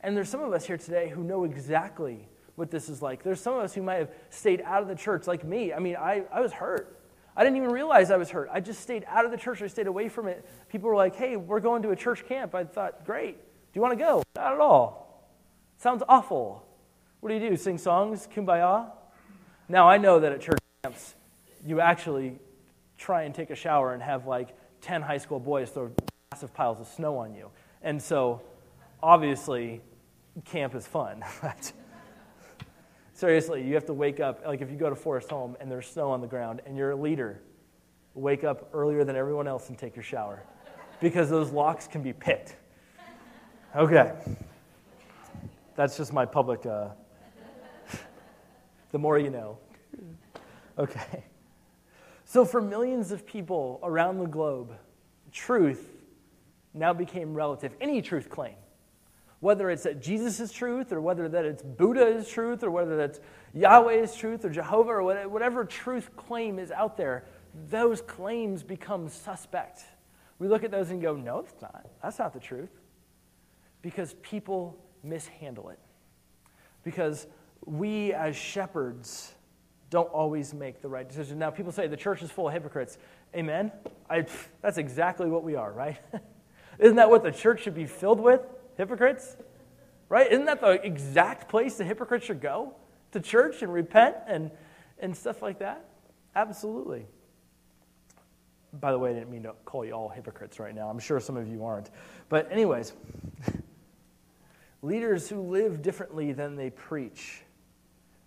And 0.01 0.17
there's 0.17 0.29
some 0.29 0.41
of 0.41 0.51
us 0.51 0.65
here 0.65 0.77
today 0.77 1.09
who 1.09 1.23
know 1.23 1.43
exactly 1.43 2.27
what 2.55 2.71
this 2.71 2.89
is 2.89 3.01
like. 3.01 3.23
There's 3.23 3.39
some 3.39 3.53
of 3.53 3.61
us 3.61 3.73
who 3.73 3.83
might 3.83 3.95
have 3.95 4.11
stayed 4.31 4.61
out 4.65 4.81
of 4.81 4.87
the 4.87 4.95
church, 4.95 5.27
like 5.27 5.43
me. 5.43 5.71
I 5.71 5.79
mean, 5.79 5.95
I, 5.95 6.23
I 6.31 6.41
was 6.41 6.51
hurt. 6.51 6.99
I 7.37 7.43
didn't 7.43 7.57
even 7.57 7.71
realize 7.71 8.09
I 8.09 8.17
was 8.17 8.31
hurt. 8.31 8.49
I 8.51 8.59
just 8.59 8.81
stayed 8.81 9.05
out 9.07 9.25
of 9.25 9.31
the 9.31 9.37
church. 9.37 9.61
I 9.61 9.67
stayed 9.67 9.87
away 9.87 10.09
from 10.09 10.27
it. 10.27 10.43
People 10.69 10.89
were 10.89 10.95
like, 10.95 11.15
hey, 11.15 11.35
we're 11.35 11.59
going 11.59 11.83
to 11.83 11.91
a 11.91 11.95
church 11.95 12.27
camp. 12.27 12.55
I 12.55 12.63
thought, 12.63 13.05
great. 13.05 13.35
Do 13.37 13.79
you 13.79 13.81
want 13.81 13.97
to 13.97 14.03
go? 14.03 14.23
Not 14.35 14.53
at 14.53 14.59
all. 14.59 15.29
Sounds 15.77 16.03
awful. 16.09 16.65
What 17.19 17.29
do 17.29 17.35
you 17.35 17.49
do? 17.49 17.57
Sing 17.57 17.77
songs? 17.77 18.27
Kumbaya? 18.35 18.91
Now, 19.69 19.87
I 19.87 19.97
know 19.97 20.19
that 20.19 20.31
at 20.31 20.41
church 20.41 20.59
camps, 20.83 21.15
you 21.65 21.79
actually 21.79 22.39
try 23.03 23.23
and 23.23 23.35
take 23.35 23.49
a 23.49 23.55
shower 23.55 23.93
and 23.93 24.01
have 24.01 24.27
like 24.27 24.55
10 24.81 25.01
high 25.01 25.17
school 25.17 25.39
boys 25.39 25.69
throw 25.69 25.91
massive 26.31 26.53
piles 26.53 26.79
of 26.79 26.87
snow 26.87 27.17
on 27.17 27.33
you. 27.33 27.49
And 27.81 28.01
so, 28.01 28.41
obviously, 29.01 29.81
camp 30.45 30.73
is 30.73 30.87
fun. 30.87 31.23
But 31.41 31.73
Seriously, 33.15 33.61
you 33.61 33.75
have 33.75 33.85
to 33.85 33.93
wake 33.93 34.19
up, 34.19 34.43
like 34.45 34.61
if 34.61 34.71
you 34.71 34.75
go 34.75 34.89
to 34.89 34.95
Forest 34.95 35.29
Home 35.29 35.55
and 35.59 35.69
there's 35.69 35.87
snow 35.87 36.09
on 36.09 36.19
the 36.19 36.27
ground 36.27 36.61
and 36.65 36.75
you're 36.75 36.91
a 36.91 36.95
leader, 36.95 37.41
wake 38.15 38.43
up 38.43 38.69
earlier 38.73 39.03
than 39.03 39.15
everyone 39.15 39.47
else 39.47 39.69
and 39.69 39.77
take 39.77 39.95
your 39.95 40.03
shower 40.03 40.41
because 40.99 41.29
those 41.29 41.51
locks 41.51 41.87
can 41.87 42.01
be 42.01 42.11
picked. 42.11 42.55
Okay. 43.75 44.13
That's 45.75 45.95
just 45.95 46.11
my 46.11 46.25
public, 46.25 46.65
uh, 46.65 46.89
the 48.91 48.97
more 48.97 49.19
you 49.19 49.29
know. 49.29 49.59
Okay. 50.79 51.23
So, 52.33 52.45
for 52.45 52.61
millions 52.61 53.11
of 53.11 53.27
people 53.27 53.79
around 53.83 54.17
the 54.17 54.25
globe, 54.25 54.73
truth 55.31 55.91
now 56.73 56.91
became 56.91 57.35
relative. 57.35 57.75
Any 57.79 58.01
truth 58.01 58.27
claim, 58.27 58.55
whether 59.39 59.69
it's 59.69 59.83
that 59.83 60.01
Jesus 60.01 60.39
is 60.39 60.51
truth, 60.51 60.91
or 60.91 60.99
whether 60.99 61.29
that 61.29 61.45
it's 61.45 61.61
Buddha 61.61 62.07
is 62.07 62.27
truth, 62.27 62.63
or 62.63 62.71
whether 62.71 62.97
that's 62.97 63.19
Yahweh 63.53 63.97
is 63.97 64.15
truth, 64.15 64.45
or 64.45 64.49
Jehovah, 64.49 64.93
or 64.93 65.29
whatever 65.29 65.63
truth 65.63 66.09
claim 66.17 66.57
is 66.57 66.71
out 66.71 66.97
there, 66.97 67.25
those 67.69 68.01
claims 68.01 68.63
become 68.63 69.09
suspect. 69.09 69.83
We 70.39 70.47
look 70.47 70.63
at 70.63 70.71
those 70.71 70.89
and 70.89 70.99
go, 70.99 71.15
no, 71.15 71.37
it's 71.37 71.61
not. 71.61 71.85
That's 72.01 72.17
not 72.17 72.33
the 72.33 72.39
truth. 72.39 72.71
Because 73.83 74.15
people 74.23 74.75
mishandle 75.03 75.69
it. 75.69 75.77
Because 76.83 77.27
we 77.63 78.11
as 78.11 78.35
shepherds 78.35 79.35
don't 79.93 80.09
always 80.11 80.55
make 80.55 80.81
the 80.81 80.89
right 80.89 81.07
decision. 81.07 81.37
Now, 81.37 81.51
people 81.51 81.71
say 81.71 81.85
the 81.85 81.95
church 81.95 82.23
is 82.23 82.31
full 82.31 82.47
of 82.47 82.53
hypocrites. 82.53 82.97
Amen? 83.35 83.71
I, 84.09 84.25
that's 84.59 84.79
exactly 84.79 85.29
what 85.29 85.43
we 85.43 85.55
are, 85.55 85.71
right? 85.71 85.99
Isn't 86.79 86.95
that 86.95 87.11
what 87.11 87.21
the 87.21 87.29
church 87.29 87.61
should 87.61 87.75
be 87.75 87.85
filled 87.85 88.19
with? 88.19 88.41
Hypocrites? 88.75 89.37
Right? 90.09 90.31
Isn't 90.31 90.45
that 90.45 90.61
the 90.61 90.83
exact 90.83 91.47
place 91.47 91.77
the 91.77 91.83
hypocrites 91.83 92.25
should 92.25 92.41
go? 92.41 92.73
To 93.11 93.19
church 93.19 93.61
and 93.61 93.71
repent 93.71 94.15
and, 94.25 94.49
and 94.97 95.15
stuff 95.15 95.43
like 95.43 95.59
that? 95.59 95.85
Absolutely. 96.35 97.05
By 98.73 98.93
the 98.93 98.97
way, 98.97 99.11
I 99.11 99.13
didn't 99.13 99.29
mean 99.29 99.43
to 99.43 99.53
call 99.63 99.85
you 99.85 99.91
all 99.91 100.09
hypocrites 100.09 100.59
right 100.59 100.73
now. 100.73 100.89
I'm 100.89 100.97
sure 100.97 101.19
some 101.19 101.37
of 101.37 101.47
you 101.47 101.65
aren't. 101.65 101.91
But, 102.29 102.51
anyways, 102.51 102.93
leaders 104.81 105.29
who 105.29 105.39
live 105.39 105.83
differently 105.83 106.31
than 106.31 106.55
they 106.55 106.71
preach 106.71 107.43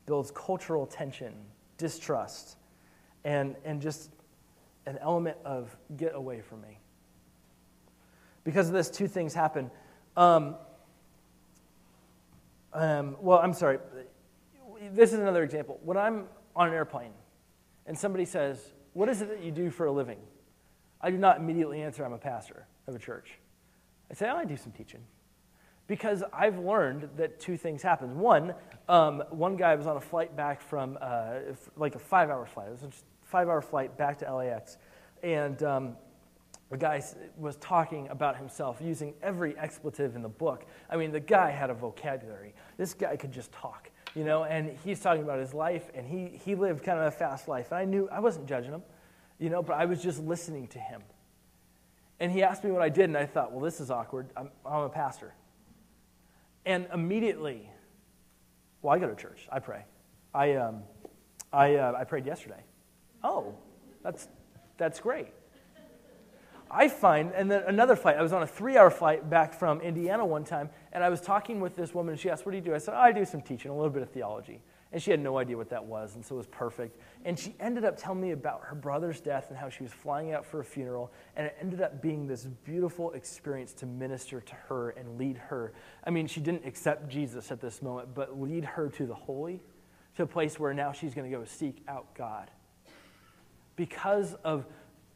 builds 0.06 0.30
cultural 0.30 0.86
tension 0.86 1.34
distrust, 1.78 2.56
and, 3.24 3.56
and 3.64 3.80
just 3.80 4.10
an 4.86 4.98
element 5.00 5.36
of 5.44 5.76
get 5.96 6.14
away 6.14 6.40
from 6.40 6.60
me. 6.62 6.78
Because 8.44 8.68
of 8.68 8.74
this, 8.74 8.90
two 8.90 9.08
things 9.08 9.34
happen. 9.34 9.70
Um, 10.16 10.54
um, 12.72 13.16
well, 13.20 13.38
I'm 13.38 13.52
sorry. 13.52 13.78
This 14.92 15.12
is 15.12 15.18
another 15.18 15.42
example. 15.42 15.80
When 15.82 15.96
I'm 15.96 16.26
on 16.54 16.68
an 16.68 16.74
airplane 16.74 17.12
and 17.86 17.98
somebody 17.98 18.24
says, 18.24 18.72
What 18.92 19.08
is 19.08 19.22
it 19.22 19.28
that 19.30 19.42
you 19.42 19.50
do 19.50 19.70
for 19.70 19.86
a 19.86 19.92
living? 19.92 20.18
I 21.00 21.10
do 21.10 21.18
not 21.18 21.38
immediately 21.38 21.82
answer, 21.82 22.04
I'm 22.04 22.12
a 22.12 22.18
pastor 22.18 22.66
of 22.86 22.94
a 22.94 22.98
church. 22.98 23.38
I 24.10 24.14
say, 24.14 24.28
oh, 24.30 24.36
I 24.36 24.44
do 24.44 24.56
some 24.56 24.72
teaching. 24.72 25.00
Because 25.86 26.24
I've 26.32 26.58
learned 26.58 27.08
that 27.16 27.38
two 27.38 27.56
things 27.56 27.82
happen. 27.82 28.18
One, 28.18 28.54
um, 28.88 29.22
one 29.30 29.56
guy 29.56 29.74
was 29.76 29.86
on 29.86 29.96
a 29.96 30.00
flight 30.00 30.36
back 30.36 30.60
from, 30.60 30.98
uh, 31.00 31.34
like 31.76 31.94
a 31.94 31.98
five 31.98 32.28
hour 32.28 32.44
flight. 32.44 32.68
It 32.68 32.72
was 32.72 32.82
a 32.82 32.90
five 33.22 33.48
hour 33.48 33.62
flight 33.62 33.96
back 33.96 34.18
to 34.18 34.34
LAX. 34.34 34.78
And 35.22 35.62
um, 35.62 35.96
the 36.70 36.76
guy 36.76 37.02
was 37.38 37.56
talking 37.56 38.08
about 38.08 38.36
himself 38.36 38.78
using 38.80 39.14
every 39.22 39.56
expletive 39.56 40.16
in 40.16 40.22
the 40.22 40.28
book. 40.28 40.66
I 40.90 40.96
mean, 40.96 41.12
the 41.12 41.20
guy 41.20 41.50
had 41.50 41.70
a 41.70 41.74
vocabulary. 41.74 42.54
This 42.76 42.92
guy 42.92 43.16
could 43.16 43.32
just 43.32 43.52
talk, 43.52 43.90
you 44.16 44.24
know, 44.24 44.44
and 44.44 44.76
he's 44.84 45.00
talking 45.00 45.22
about 45.22 45.38
his 45.38 45.54
life, 45.54 45.90
and 45.94 46.06
he, 46.06 46.36
he 46.44 46.56
lived 46.56 46.82
kind 46.82 46.98
of 46.98 47.06
a 47.06 47.10
fast 47.10 47.46
life. 47.46 47.70
And 47.70 47.78
I 47.78 47.84
knew, 47.84 48.08
I 48.10 48.18
wasn't 48.18 48.46
judging 48.48 48.72
him, 48.72 48.82
you 49.38 49.50
know, 49.50 49.62
but 49.62 49.74
I 49.74 49.84
was 49.84 50.02
just 50.02 50.20
listening 50.20 50.66
to 50.68 50.80
him. 50.80 51.02
And 52.18 52.32
he 52.32 52.42
asked 52.42 52.64
me 52.64 52.72
what 52.72 52.82
I 52.82 52.88
did, 52.88 53.04
and 53.04 53.16
I 53.16 53.26
thought, 53.26 53.52
well, 53.52 53.60
this 53.60 53.80
is 53.80 53.90
awkward. 53.90 54.30
I'm, 54.36 54.50
I'm 54.64 54.82
a 54.82 54.88
pastor. 54.88 55.34
And 56.66 56.88
immediately, 56.92 57.70
well, 58.82 58.94
I 58.94 58.98
go 58.98 59.08
to 59.08 59.14
church. 59.14 59.48
I 59.50 59.60
pray. 59.60 59.84
I, 60.34 60.56
um, 60.56 60.82
I, 61.52 61.76
uh, 61.76 61.94
I 61.98 62.04
prayed 62.04 62.26
yesterday. 62.26 62.62
Oh, 63.22 63.54
that's, 64.02 64.28
that's 64.76 65.00
great. 65.00 65.28
I 66.70 66.88
find, 66.88 67.32
and 67.32 67.48
then 67.48 67.62
another 67.68 67.94
flight, 67.94 68.16
I 68.16 68.22
was 68.22 68.32
on 68.32 68.42
a 68.42 68.46
three 68.46 68.76
hour 68.76 68.90
flight 68.90 69.30
back 69.30 69.54
from 69.54 69.80
Indiana 69.80 70.26
one 70.26 70.44
time, 70.44 70.68
and 70.92 71.04
I 71.04 71.08
was 71.08 71.20
talking 71.20 71.60
with 71.60 71.76
this 71.76 71.94
woman, 71.94 72.12
and 72.12 72.20
she 72.20 72.28
asked, 72.28 72.44
What 72.44 72.52
do 72.52 72.58
you 72.58 72.64
do? 72.64 72.74
I 72.74 72.78
said, 72.78 72.94
oh, 72.94 73.00
I 73.00 73.12
do 73.12 73.24
some 73.24 73.40
teaching, 73.40 73.70
a 73.70 73.74
little 73.74 73.90
bit 73.90 74.02
of 74.02 74.10
theology. 74.10 74.60
And 74.92 75.02
she 75.02 75.10
had 75.10 75.20
no 75.20 75.36
idea 75.38 75.56
what 75.56 75.70
that 75.70 75.84
was, 75.84 76.14
and 76.14 76.24
so 76.24 76.36
it 76.36 76.38
was 76.38 76.46
perfect. 76.46 77.00
And 77.24 77.38
she 77.38 77.54
ended 77.58 77.84
up 77.84 77.96
telling 77.96 78.20
me 78.20 78.30
about 78.30 78.62
her 78.62 78.76
brother's 78.76 79.20
death 79.20 79.46
and 79.50 79.58
how 79.58 79.68
she 79.68 79.82
was 79.82 79.92
flying 79.92 80.32
out 80.32 80.46
for 80.46 80.60
a 80.60 80.64
funeral, 80.64 81.12
and 81.34 81.46
it 81.46 81.56
ended 81.60 81.80
up 81.80 82.00
being 82.00 82.26
this 82.26 82.44
beautiful 82.64 83.10
experience 83.12 83.72
to 83.74 83.86
minister 83.86 84.40
to 84.40 84.54
her 84.68 84.90
and 84.90 85.18
lead 85.18 85.36
her. 85.36 85.72
I 86.04 86.10
mean, 86.10 86.28
she 86.28 86.40
didn't 86.40 86.64
accept 86.64 87.08
Jesus 87.08 87.50
at 87.50 87.60
this 87.60 87.82
moment, 87.82 88.14
but 88.14 88.40
lead 88.40 88.64
her 88.64 88.88
to 88.90 89.06
the 89.06 89.14
holy, 89.14 89.60
to 90.16 90.22
a 90.22 90.26
place 90.26 90.58
where 90.58 90.72
now 90.72 90.92
she's 90.92 91.14
going 91.14 91.30
to 91.30 91.36
go 91.36 91.44
seek 91.44 91.82
out 91.88 92.14
God. 92.14 92.50
Because 93.74 94.34
of 94.44 94.66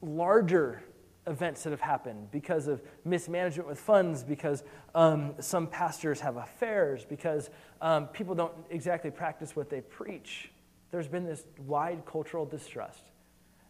larger 0.03 0.83
events 1.27 1.63
that 1.63 1.71
have 1.71 1.81
happened 1.81 2.31
because 2.31 2.67
of 2.67 2.83
mismanagement 3.05 3.69
with 3.69 3.79
funds, 3.79 4.25
because 4.25 4.65
um, 4.95 5.35
some 5.39 5.67
pastors 5.67 6.21
have 6.21 6.37
affairs, 6.37 7.05
because 7.05 7.51
um, 7.81 8.07
people 8.09 8.35
don't 8.35 8.55
exactly 8.71 9.11
practice 9.11 9.55
what 9.55 9.69
they 9.69 9.81
preach. 9.81 10.51
There's 10.91 11.09
been 11.09 11.25
this 11.25 11.45
wide 11.67 12.05
cultural 12.07 12.47
distrust. 12.47 13.03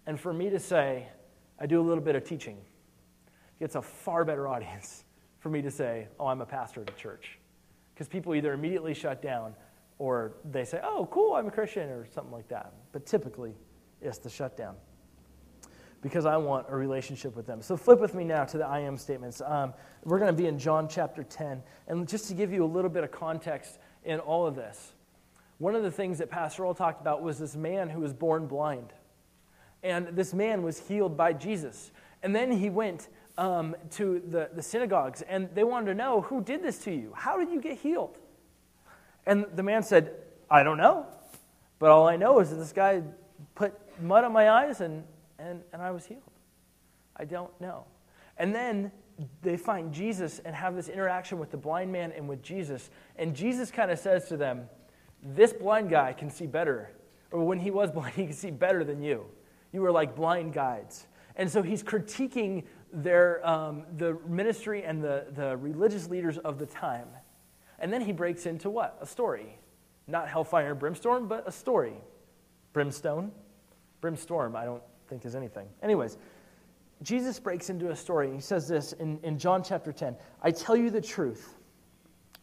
And 0.07 0.19
for 0.19 0.33
me 0.33 0.51
to 0.51 0.59
say, 0.59 1.09
I 1.59 1.67
do 1.67 1.81
a 1.81 1.83
little 1.83 2.03
bit 2.03 2.17
of 2.17 2.25
teaching, 2.25 2.59
it's 3.59 3.75
a 3.75 3.83
far 3.83 4.25
better 4.25 4.49
audience 4.49 5.05
for 5.41 5.51
me 5.51 5.63
to 5.63 5.71
say, 5.71 6.09
oh, 6.19 6.27
I'm 6.27 6.41
a 6.41 6.47
pastor 6.47 6.83
at 6.83 6.91
a 6.91 6.95
church. 6.95 7.39
Because 7.95 8.09
people 8.09 8.35
either 8.35 8.53
immediately 8.53 8.95
shut 8.95 9.21
down 9.21 9.55
or 9.99 10.33
they 10.51 10.65
say, 10.65 10.81
oh, 10.83 11.07
cool, 11.11 11.35
I'm 11.35 11.47
a 11.47 11.51
Christian, 11.51 11.91
or 11.91 12.07
something 12.15 12.33
like 12.33 12.49
that. 12.49 12.73
But 12.93 13.05
typically, 13.05 13.55
it's 14.01 14.17
the 14.17 14.31
shutdown 14.31 14.77
because 16.03 16.25
I 16.25 16.37
want 16.37 16.67
a 16.69 16.77
relationship 16.77 17.37
with 17.37 17.47
them. 17.47 17.61
So 17.61 17.77
flip 17.77 18.01
with 18.01 18.15
me 18.15 18.25
now 18.25 18.45
to 18.45 18.59
the 18.59 18.67
I 18.67 18.81
am 18.81 18.97
statements. 18.97 19.43
Um, 19.45 19.75
we're 20.05 20.19
going 20.19 20.35
to 20.35 20.43
be 20.43 20.49
in 20.49 20.59
John 20.59 20.89
chapter 20.89 21.23
10. 21.23 21.63
And 21.89 22.09
just 22.09 22.29
to 22.29 22.35
give 22.35 22.53
you 22.53 22.65
a 22.65 22.67
little 22.67 22.91
bit 22.91 23.05
of 23.05 23.11
context 23.11 23.79
in 24.05 24.19
all 24.19 24.47
of 24.47 24.55
this, 24.55 24.93
one 25.59 25.75
of 25.75 25.83
the 25.83 25.91
things 25.91 26.19
that 26.19 26.31
Pastor 26.31 26.63
Earl 26.63 26.75
talked 26.75 27.03
about 27.03 27.23
was 27.23 27.39
this 27.39 27.55
man 27.55 27.91
who 27.91 28.01
was 28.01 28.15
born 28.15 28.47
blind. 28.47 28.95
And 29.83 30.09
this 30.09 30.33
man 30.33 30.63
was 30.63 30.79
healed 30.79 31.17
by 31.17 31.35
Jesus. 31.35 31.91
And 32.23 32.35
then 32.35 32.51
he 32.51 32.71
went 32.71 33.09
um, 33.37 33.77
to 33.93 34.23
the, 34.29 34.51
the 34.55 34.63
synagogues 34.63 35.23
and 35.23 35.49
they 35.55 35.65
wanted 35.65 35.87
to 35.87 35.95
know 35.95 36.21
who 36.23 36.43
did 36.43 36.63
this 36.63 36.79
to 36.85 36.93
you? 36.93 37.13
How 37.15 37.39
did 37.39 37.51
you 37.51 37.61
get 37.61 37.79
healed? 37.79 38.19
And 39.27 39.47
the 39.55 39.63
man 39.63 39.83
said, 39.83 40.15
I 40.51 40.63
don't 40.63 40.79
know. 40.79 41.07
But 41.79 41.91
all 41.91 42.09
I 42.09 42.17
know 42.17 42.41
is 42.41 42.51
that 42.51 42.57
this 42.57 42.73
guy 42.73 43.03
put 43.55 43.75
mud 44.01 44.25
on 44.25 44.33
my 44.33 44.51
eyes 44.51 44.81
and 44.81 45.05
and, 45.41 45.63
and 45.73 45.83
I 45.83 45.91
was 45.91 46.07
healed. 46.07 46.23
I 47.17 47.25
don't 47.25 47.59
know. 47.61 47.85
And 48.39 48.55
then 48.55 48.93
they 49.43 49.57
find 49.57 49.93
Jesus 49.93 50.41
and 50.45 50.55
have 50.55 50.75
this 50.75 50.89
interaction 50.89 51.39
with 51.39 51.51
the 51.51 51.57
blind 51.57 51.93
man 51.93 52.13
and 52.13 52.29
with 52.29 52.43
Jesus. 52.43 52.91
And 53.17 53.35
Jesus 53.35 53.71
kind 53.71 53.91
of 53.91 53.99
says 53.99 54.29
to 54.29 54.37
them, 54.37 54.69
This 55.23 55.53
blind 55.53 55.91
guy 55.91 56.13
can 56.13 56.31
see 56.31 56.47
better. 56.47 56.91
Or 57.31 57.45
when 57.45 57.59
he 57.59 57.71
was 57.71 57.91
blind, 57.95 58.15
he 58.15 58.27
could 58.27 58.37
see 58.37 58.51
better 58.51 58.85
than 58.85 59.03
you. 59.03 59.27
You 59.73 59.83
were 59.83 59.93
like 59.93 60.17
blind 60.17 60.53
guides. 60.53 61.07
And 61.37 61.51
so 61.51 61.63
he's 61.63 61.83
critiquing 61.83 62.65
their, 62.93 63.47
um, 63.47 63.85
the 63.97 64.19
ministry 64.27 64.83
and 64.83 65.03
the, 65.03 65.27
the 65.35 65.57
religious 65.57 66.09
leaders 66.09 66.39
of 66.39 66.59
the 66.59 66.67
time. 66.67 67.09
And 67.79 67.93
then 67.93 68.01
he 68.01 68.13
breaks 68.13 68.47
into 68.47 68.69
what? 68.69 68.99
A 69.01 69.07
story. 69.07 69.59
Not 70.07 70.29
hellfire 70.29 70.73
and 70.73 70.81
brimstone, 70.81 71.29
but 71.29 71.47
a 71.47 71.53
story. 71.53 71.95
Brimstone? 72.73 73.33
Brimstorm, 74.01 74.57
I 74.57 74.65
don't 74.65 74.83
think 75.11 75.27
is 75.27 75.35
anything. 75.35 75.69
Anyways, 75.83 76.17
Jesus 77.03 77.39
breaks 77.39 77.69
into 77.69 77.91
a 77.91 77.97
story. 77.97 78.33
He 78.33 78.41
says 78.41 78.69
this 78.69 78.93
in, 78.95 79.19
in 79.23 79.39
John 79.39 79.63
chapter 79.63 79.93
10 79.93 80.17
I 80.43 80.53
tell 80.53 80.77
you 80.77 80.89
the 80.89 81.01
truth. 81.01 81.57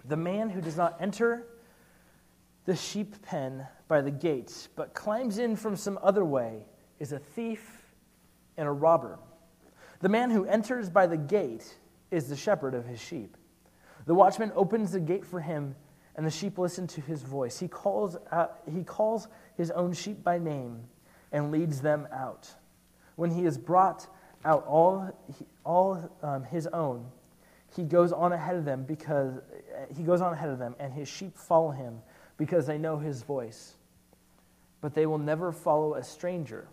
The 0.06 0.18
man 0.18 0.50
who 0.50 0.62
does 0.62 0.78
not 0.78 0.98
enter 1.02 1.48
the 2.66 2.76
sheep 2.76 3.22
pen 3.24 3.66
by 3.88 4.02
the 4.02 4.12
gates, 4.12 4.68
but 4.76 4.94
climbs 4.94 5.38
in 5.38 5.56
from 5.56 5.76
some 5.76 5.98
other 6.04 6.26
way, 6.26 6.66
is 7.00 7.14
a 7.14 7.20
thief 7.20 7.86
and 8.58 8.68
a 8.68 8.72
robber. 8.72 9.18
The 10.02 10.10
man 10.10 10.30
who 10.30 10.46
enters 10.46 10.90
by 10.90 11.08
the 11.08 11.18
gate 11.18 11.78
is 12.12 12.28
the 12.28 12.36
shepherd 12.36 12.74
of 12.74 12.86
his 12.86 13.00
sheep. 13.00 13.38
The 14.06 14.14
watchman 14.14 14.52
opens 14.56 14.92
the 14.92 15.00
gate 15.00 15.26
for 15.26 15.40
him, 15.40 15.76
and 16.16 16.26
the 16.26 16.32
sheep 16.32 16.58
listen 16.58 16.88
to 16.88 17.02
his 17.02 17.22
voice. 17.22 17.58
He 17.58 17.68
calls, 17.68 18.18
out, 18.32 18.60
he 18.70 18.84
calls 18.84 19.28
his 19.56 19.72
own 19.72 19.94
sheep 19.94 20.24
by 20.24 20.38
name 20.38 20.84
and 21.32 21.52
leads 21.52 21.82
them 21.82 22.08
out. 22.12 22.50
When 23.16 23.32
he 23.32 23.44
has 23.44 23.58
brought 23.58 24.08
out 24.46 24.66
all, 24.66 25.12
all 25.66 26.10
um, 26.24 26.44
his 26.44 26.68
own, 26.68 27.06
he 27.76 27.84
goes 27.84 28.12
on 28.12 28.32
ahead 28.32 28.56
of 28.56 28.66
them 28.66 28.84
because 28.84 29.34
he 29.96 30.04
goes 30.04 30.22
on 30.22 30.34
ahead 30.34 30.50
of 30.50 30.60
them, 30.60 30.76
and 30.80 30.94
his 30.94 31.08
sheep 31.08 31.38
follow 31.38 31.72
him 31.72 32.00
because 32.38 32.66
they 32.66 32.78
know 32.78 32.98
his 32.98 33.24
voice. 33.24 33.76
But 34.82 34.94
they 34.94 35.06
will 35.06 35.18
never 35.18 35.52
follow 35.52 35.96
a 35.96 36.04
stranger. 36.04 36.68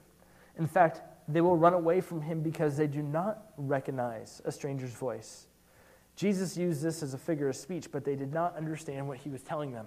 In 0.58 0.66
fact, 0.66 1.00
they 1.26 1.40
will 1.40 1.56
run 1.56 1.72
away 1.72 2.00
from 2.00 2.20
him 2.20 2.42
because 2.42 2.76
they 2.76 2.86
do 2.86 3.02
not 3.02 3.42
recognize 3.56 4.42
a 4.44 4.52
stranger's 4.52 4.92
voice. 4.92 5.46
Jesus 6.16 6.56
used 6.56 6.82
this 6.82 7.02
as 7.02 7.14
a 7.14 7.18
figure 7.18 7.48
of 7.48 7.56
speech, 7.56 7.90
but 7.90 8.04
they 8.04 8.14
did 8.14 8.32
not 8.32 8.56
understand 8.56 9.08
what 9.08 9.18
he 9.18 9.30
was 9.30 9.42
telling 9.42 9.72
them. 9.72 9.86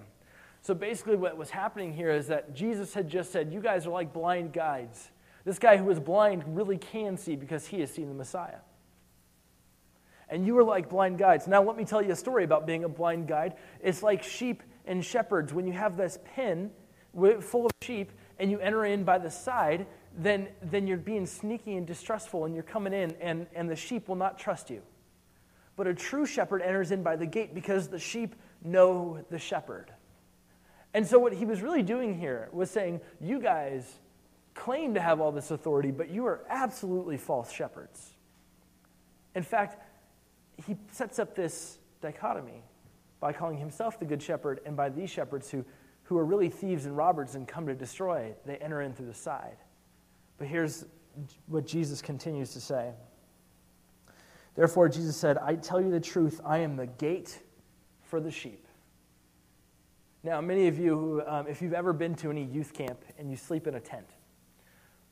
So 0.68 0.74
basically, 0.74 1.16
what 1.16 1.34
was 1.38 1.48
happening 1.48 1.94
here 1.94 2.10
is 2.10 2.26
that 2.26 2.54
Jesus 2.54 2.92
had 2.92 3.08
just 3.08 3.32
said, 3.32 3.50
You 3.50 3.58
guys 3.58 3.86
are 3.86 3.90
like 3.90 4.12
blind 4.12 4.52
guides. 4.52 5.10
This 5.46 5.58
guy 5.58 5.78
who 5.78 5.84
was 5.84 5.98
blind 5.98 6.44
really 6.46 6.76
can 6.76 7.16
see 7.16 7.36
because 7.36 7.66
he 7.66 7.80
has 7.80 7.90
seen 7.90 8.06
the 8.08 8.14
Messiah. 8.14 8.58
And 10.28 10.44
you 10.44 10.58
are 10.58 10.62
like 10.62 10.90
blind 10.90 11.16
guides. 11.16 11.46
Now, 11.46 11.62
let 11.62 11.74
me 11.78 11.86
tell 11.86 12.02
you 12.02 12.12
a 12.12 12.16
story 12.16 12.44
about 12.44 12.66
being 12.66 12.84
a 12.84 12.88
blind 12.90 13.28
guide. 13.28 13.54
It's 13.82 14.02
like 14.02 14.22
sheep 14.22 14.62
and 14.84 15.02
shepherds. 15.02 15.54
When 15.54 15.66
you 15.66 15.72
have 15.72 15.96
this 15.96 16.18
pen 16.34 16.70
full 17.40 17.64
of 17.64 17.72
sheep 17.80 18.12
and 18.38 18.50
you 18.50 18.58
enter 18.58 18.84
in 18.84 19.04
by 19.04 19.16
the 19.16 19.30
side, 19.30 19.86
then, 20.18 20.48
then 20.60 20.86
you're 20.86 20.98
being 20.98 21.24
sneaky 21.24 21.76
and 21.76 21.86
distrustful 21.86 22.44
and 22.44 22.54
you're 22.54 22.62
coming 22.62 22.92
in, 22.92 23.16
and, 23.22 23.46
and 23.54 23.70
the 23.70 23.76
sheep 23.76 24.06
will 24.06 24.16
not 24.16 24.38
trust 24.38 24.68
you. 24.68 24.82
But 25.76 25.86
a 25.86 25.94
true 25.94 26.26
shepherd 26.26 26.60
enters 26.60 26.90
in 26.90 27.02
by 27.02 27.16
the 27.16 27.24
gate 27.24 27.54
because 27.54 27.88
the 27.88 27.98
sheep 27.98 28.34
know 28.62 29.24
the 29.30 29.38
shepherd. 29.38 29.94
And 30.98 31.06
so, 31.06 31.20
what 31.20 31.32
he 31.32 31.44
was 31.44 31.62
really 31.62 31.84
doing 31.84 32.18
here 32.18 32.48
was 32.50 32.72
saying, 32.72 33.00
You 33.20 33.38
guys 33.38 33.88
claim 34.54 34.94
to 34.94 35.00
have 35.00 35.20
all 35.20 35.30
this 35.30 35.52
authority, 35.52 35.92
but 35.92 36.10
you 36.10 36.26
are 36.26 36.40
absolutely 36.48 37.16
false 37.16 37.52
shepherds. 37.52 38.14
In 39.36 39.44
fact, 39.44 39.80
he 40.66 40.76
sets 40.90 41.20
up 41.20 41.36
this 41.36 41.78
dichotomy 42.00 42.64
by 43.20 43.32
calling 43.32 43.58
himself 43.58 44.00
the 44.00 44.06
good 44.06 44.20
shepherd, 44.20 44.58
and 44.66 44.76
by 44.76 44.88
these 44.88 45.08
shepherds 45.08 45.48
who, 45.48 45.64
who 46.02 46.18
are 46.18 46.24
really 46.24 46.48
thieves 46.48 46.84
and 46.84 46.96
robbers 46.96 47.36
and 47.36 47.46
come 47.46 47.68
to 47.68 47.76
destroy, 47.76 48.34
they 48.44 48.56
enter 48.56 48.82
in 48.82 48.92
through 48.92 49.06
the 49.06 49.14
side. 49.14 49.58
But 50.36 50.48
here's 50.48 50.84
what 51.46 51.64
Jesus 51.64 52.02
continues 52.02 52.54
to 52.54 52.60
say. 52.60 52.90
Therefore, 54.56 54.88
Jesus 54.88 55.16
said, 55.16 55.38
I 55.38 55.54
tell 55.54 55.80
you 55.80 55.92
the 55.92 56.00
truth, 56.00 56.40
I 56.44 56.58
am 56.58 56.74
the 56.74 56.88
gate 56.88 57.38
for 58.02 58.20
the 58.20 58.32
sheep. 58.32 58.64
Now, 60.22 60.40
many 60.40 60.66
of 60.66 60.78
you, 60.78 61.22
um, 61.26 61.46
if 61.46 61.62
you've 61.62 61.72
ever 61.72 61.92
been 61.92 62.14
to 62.16 62.30
any 62.30 62.44
youth 62.44 62.72
camp 62.72 63.04
and 63.18 63.30
you 63.30 63.36
sleep 63.36 63.66
in 63.66 63.74
a 63.74 63.80
tent, 63.80 64.08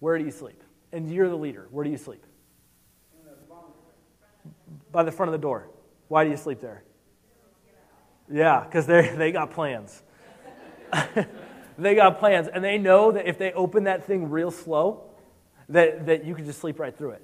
where 0.01 0.19
do 0.19 0.25
you 0.25 0.31
sleep? 0.31 0.63
And 0.93 1.13
you're 1.13 1.29
the 1.29 1.37
leader, 1.37 1.69
where 1.71 1.85
do 1.85 1.91
you 1.91 1.97
sleep? 1.97 2.25
By 4.91 5.03
the 5.03 5.13
front 5.13 5.29
of 5.29 5.33
the 5.33 5.43
door. 5.43 5.69
Why 6.09 6.25
do 6.25 6.31
you 6.31 6.37
sleep 6.37 6.61
there? 6.61 6.85
Yeah, 8.31 8.65
because 8.65 8.87
they 8.87 9.09
they 9.17 9.33
got 9.33 9.51
plans. 9.51 10.03
they 11.79 11.95
got 11.95 12.19
plans, 12.19 12.49
and 12.49 12.63
they 12.63 12.79
know 12.79 13.13
that 13.13 13.27
if 13.27 13.39
they 13.39 13.53
open 13.53 13.85
that 13.85 14.05
thing 14.05 14.31
real 14.31 14.51
slow, 14.51 15.05
that, 15.69 16.07
that 16.07 16.25
you 16.25 16.35
can 16.35 16.45
just 16.45 16.61
sleep 16.61 16.79
right 16.79 16.97
through 16.97 17.11
it. 17.11 17.23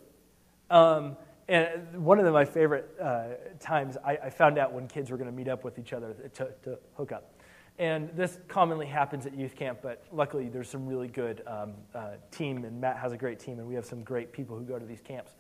Um, 0.71 1.17
and 1.49 2.05
one 2.05 2.19
of 2.19 2.25
the, 2.25 2.33
my 2.33 2.45
favorite 2.45 2.91
uh, 3.01 3.25
times, 3.61 3.97
I, 4.05 4.17
I, 4.17 4.31
found 4.31 4.59
out 4.59 4.73
when 4.73 4.89
kids 4.89 5.11
were 5.11 5.17
going 5.17 5.29
to 5.29 5.37
meet 5.37 5.49
up 5.49 5.65
with 5.65 5.79
each 5.79 5.93
other 5.93 6.15
to, 6.35 6.49
to, 6.65 6.79
hook 6.95 7.13
up. 7.13 7.35
And 7.83 8.11
this 8.15 8.39
commonly 8.47 8.87
happens 8.87 9.27
at 9.27 9.37
youth 9.37 9.57
camp, 9.57 9.81
but 9.83 10.05
luckily 10.13 10.49
there's 10.49 10.69
some 10.69 10.87
really 10.87 11.09
good 11.09 11.43
um, 11.49 11.73
uh, 11.93 12.11
team, 12.31 12.65
and 12.65 12.81
Matt 12.81 12.97
has 12.99 13.11
a 13.11 13.17
great 13.17 13.41
team, 13.41 13.59
and 13.59 13.67
we 13.67 13.75
have 13.75 13.85
some 13.85 14.05
great 14.05 14.33
people 14.33 14.57
who 14.57 14.63
go 14.63 14.79
to 14.79 14.87
these 14.87 15.01
camps 15.01 15.33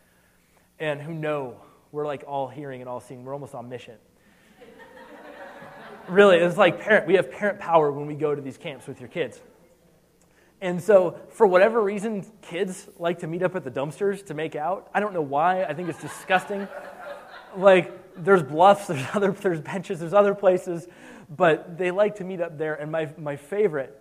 and 0.80 1.00
who 1.00 1.14
know 1.14 1.54
we're 1.92 2.04
like 2.04 2.24
all 2.26 2.48
hearing 2.48 2.80
and 2.80 2.90
all 2.90 2.98
seeing. 2.98 3.22
We're 3.22 3.32
almost 3.32 3.54
on 3.54 3.68
mission 3.68 3.94
really, 6.08 6.38
it's 6.38 6.56
like 6.56 6.80
parent. 6.80 7.06
We 7.06 7.14
have 7.14 7.30
parent 7.30 7.60
power 7.60 7.92
when 7.92 8.08
we 8.08 8.16
go 8.16 8.34
to 8.34 8.42
these 8.42 8.56
camps 8.58 8.88
with 8.88 8.98
your 8.98 9.08
kids. 9.08 9.40
And 10.60 10.82
so, 10.82 11.20
for 11.28 11.46
whatever 11.46 11.80
reason, 11.80 12.26
kids 12.40 12.88
like 12.98 13.20
to 13.20 13.28
meet 13.28 13.44
up 13.44 13.54
at 13.54 13.62
the 13.62 13.70
dumpsters 13.70 14.26
to 14.26 14.34
make 14.34 14.56
out. 14.56 14.90
I 14.92 14.98
don't 14.98 15.14
know 15.14 15.22
why. 15.22 15.62
I 15.62 15.74
think 15.74 15.88
it's 15.88 16.00
disgusting. 16.00 16.66
like, 17.56 17.92
there's 18.16 18.42
bluffs, 18.42 18.88
there's 18.88 19.06
other, 19.14 19.30
there's 19.30 19.60
benches, 19.60 20.00
there's 20.00 20.12
other 20.12 20.34
places, 20.34 20.88
but 21.30 21.78
they 21.78 21.90
like 21.90 22.16
to 22.16 22.24
meet 22.24 22.40
up 22.40 22.58
there. 22.58 22.74
And 22.74 22.90
my, 22.90 23.08
my 23.16 23.36
favorite 23.36 23.98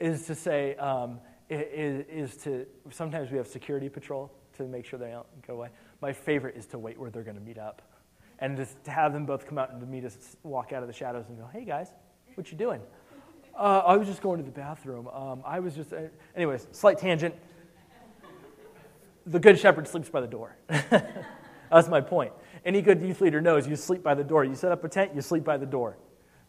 is 0.00 0.26
to 0.26 0.34
say, 0.34 0.74
um, 0.76 1.20
is, 1.50 2.04
is 2.08 2.36
to, 2.44 2.66
sometimes 2.90 3.30
we 3.30 3.36
have 3.36 3.46
security 3.46 3.88
patrol 3.88 4.32
to 4.56 4.64
make 4.64 4.84
sure 4.84 4.98
they 4.98 5.10
don't 5.10 5.46
go 5.46 5.54
away. 5.54 5.68
My 6.00 6.12
favorite 6.12 6.56
is 6.56 6.66
to 6.66 6.78
wait 6.78 6.98
where 6.98 7.10
they're 7.10 7.22
going 7.22 7.36
to 7.36 7.42
meet 7.42 7.58
up 7.58 7.82
and 8.38 8.56
just 8.56 8.82
to 8.84 8.90
have 8.90 9.12
them 9.12 9.26
both 9.26 9.46
come 9.46 9.58
out 9.58 9.70
and 9.70 9.80
to 9.80 9.86
meet 9.86 10.04
us, 10.04 10.36
walk 10.42 10.72
out 10.72 10.82
of 10.82 10.88
the 10.88 10.92
shadows 10.92 11.26
and 11.28 11.38
go, 11.38 11.48
hey 11.52 11.64
guys, 11.64 11.92
what 12.34 12.50
you 12.50 12.58
doing? 12.58 12.80
Uh, 13.56 13.82
I 13.86 13.96
was 13.96 14.08
just 14.08 14.20
going 14.20 14.38
to 14.38 14.44
the 14.44 14.50
bathroom. 14.50 15.08
Um, 15.08 15.42
I 15.44 15.60
was 15.60 15.74
just, 15.74 15.92
uh, 15.92 16.00
anyways, 16.34 16.66
slight 16.72 16.98
tangent. 16.98 17.34
The 19.26 19.38
good 19.38 19.58
shepherd 19.58 19.86
sleeps 19.86 20.10
by 20.10 20.20
the 20.20 20.26
door. 20.26 20.56
That's 20.68 21.88
my 21.88 22.00
point. 22.00 22.32
Any 22.64 22.82
good 22.82 23.00
youth 23.00 23.20
leader 23.20 23.40
knows 23.40 23.66
you 23.66 23.76
sleep 23.76 24.02
by 24.02 24.14
the 24.14 24.24
door. 24.24 24.44
You 24.44 24.54
set 24.54 24.72
up 24.72 24.82
a 24.84 24.88
tent, 24.88 25.12
you 25.14 25.20
sleep 25.20 25.44
by 25.44 25.56
the 25.56 25.66
door. 25.66 25.96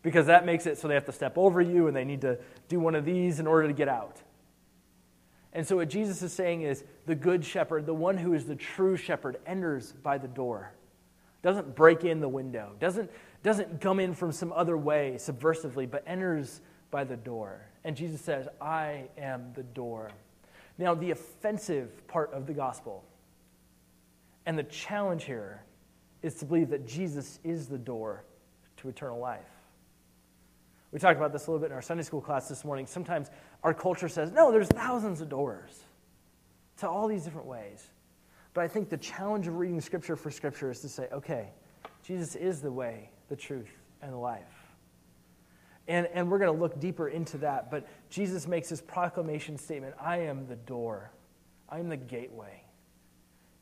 Because 0.06 0.28
that 0.28 0.46
makes 0.46 0.68
it 0.68 0.78
so 0.78 0.88
they 0.88 0.94
have 0.94 1.06
to 1.06 1.12
step 1.12 1.36
over 1.36 1.60
you 1.60 1.88
and 1.88 1.98
they 1.98 2.06
need 2.06 2.22
to 2.22 2.38
do 2.70 2.80
one 2.80 2.94
of 2.94 3.06
these 3.06 3.40
in 3.40 3.48
order 3.48 3.68
to 3.68 3.74
get 3.74 3.88
out. 3.88 4.22
And 5.52 5.66
so, 5.66 5.78
what 5.78 5.90
Jesus 5.90 6.22
is 6.22 6.32
saying 6.32 6.62
is 6.62 6.84
the 7.08 7.16
good 7.16 7.44
shepherd, 7.44 7.88
the 7.88 7.94
one 7.96 8.16
who 8.16 8.36
is 8.36 8.46
the 8.46 8.56
true 8.56 8.98
shepherd, 8.98 9.38
enters 9.48 9.94
by 9.94 10.20
the 10.20 10.28
door 10.28 10.72
doesn't 11.42 11.76
break 11.76 12.04
in 12.04 12.20
the 12.20 12.30
window, 12.30 12.72
doesn't, 12.80 13.10
doesn't 13.42 13.82
come 13.82 14.00
in 14.00 14.14
from 14.14 14.32
some 14.32 14.54
other 14.54 14.78
way 14.78 15.16
subversively, 15.18 15.90
but 15.90 16.04
enters 16.06 16.62
by 16.92 17.04
the 17.04 17.18
door. 17.18 17.62
And 17.84 17.96
Jesus 17.96 18.22
says, 18.22 18.48
I 18.62 19.06
am 19.18 19.54
the 19.56 19.64
door. 19.64 20.12
Now, 20.78 20.94
the 20.94 21.12
offensive 21.12 22.08
part 22.08 22.32
of 22.32 22.46
the 22.46 22.54
gospel 22.54 23.04
and 24.46 24.56
the 24.56 24.64
challenge 24.64 25.24
here 25.24 25.64
is 26.22 26.36
to 26.36 26.46
believe 26.46 26.70
that 26.70 26.88
Jesus 26.88 27.40
is 27.44 27.68
the 27.68 27.78
door 27.78 28.24
to 28.78 28.90
eternal 28.90 29.20
life. 29.20 29.55
We 30.96 31.00
talked 31.00 31.18
about 31.18 31.34
this 31.34 31.48
a 31.48 31.52
little 31.52 31.60
bit 31.60 31.72
in 31.72 31.76
our 31.76 31.82
Sunday 31.82 32.04
school 32.04 32.22
class 32.22 32.48
this 32.48 32.64
morning. 32.64 32.86
Sometimes 32.88 33.30
our 33.64 33.74
culture 33.74 34.08
says, 34.08 34.32
no, 34.32 34.50
there's 34.50 34.70
thousands 34.70 35.20
of 35.20 35.28
doors 35.28 35.84
to 36.78 36.88
all 36.88 37.10
these 37.10 37.26
different 37.26 37.48
ways. 37.48 37.86
But 38.54 38.64
I 38.64 38.70
think 38.70 38.88
the 38.88 38.96
challenge 38.96 39.46
of 39.46 39.58
reading 39.58 39.82
Scripture 39.82 40.16
for 40.16 40.32
Scripture 40.32 40.72
is 40.72 40.80
to 40.80 40.88
say, 40.88 41.10
okay, 41.12 41.50
Jesus 42.02 42.38
is 42.38 42.62
the 42.62 42.72
way, 42.72 43.10
the 43.28 43.36
truth, 43.36 43.74
and 44.02 44.14
the 44.14 44.18
life. 44.18 44.48
And, 45.90 46.08
and 46.14 46.32
we're 46.32 46.40
going 46.40 46.56
to 46.56 46.58
look 46.58 46.80
deeper 46.80 47.10
into 47.10 47.40
that. 47.40 47.70
But 47.70 47.86
Jesus 48.10 48.48
makes 48.48 48.70
his 48.70 48.80
proclamation 48.80 49.58
statement 49.58 49.96
I 50.00 50.20
am 50.20 50.48
the 50.48 50.56
door, 50.56 51.12
I 51.68 51.80
am 51.80 51.90
the 51.90 51.98
gateway. 51.98 52.64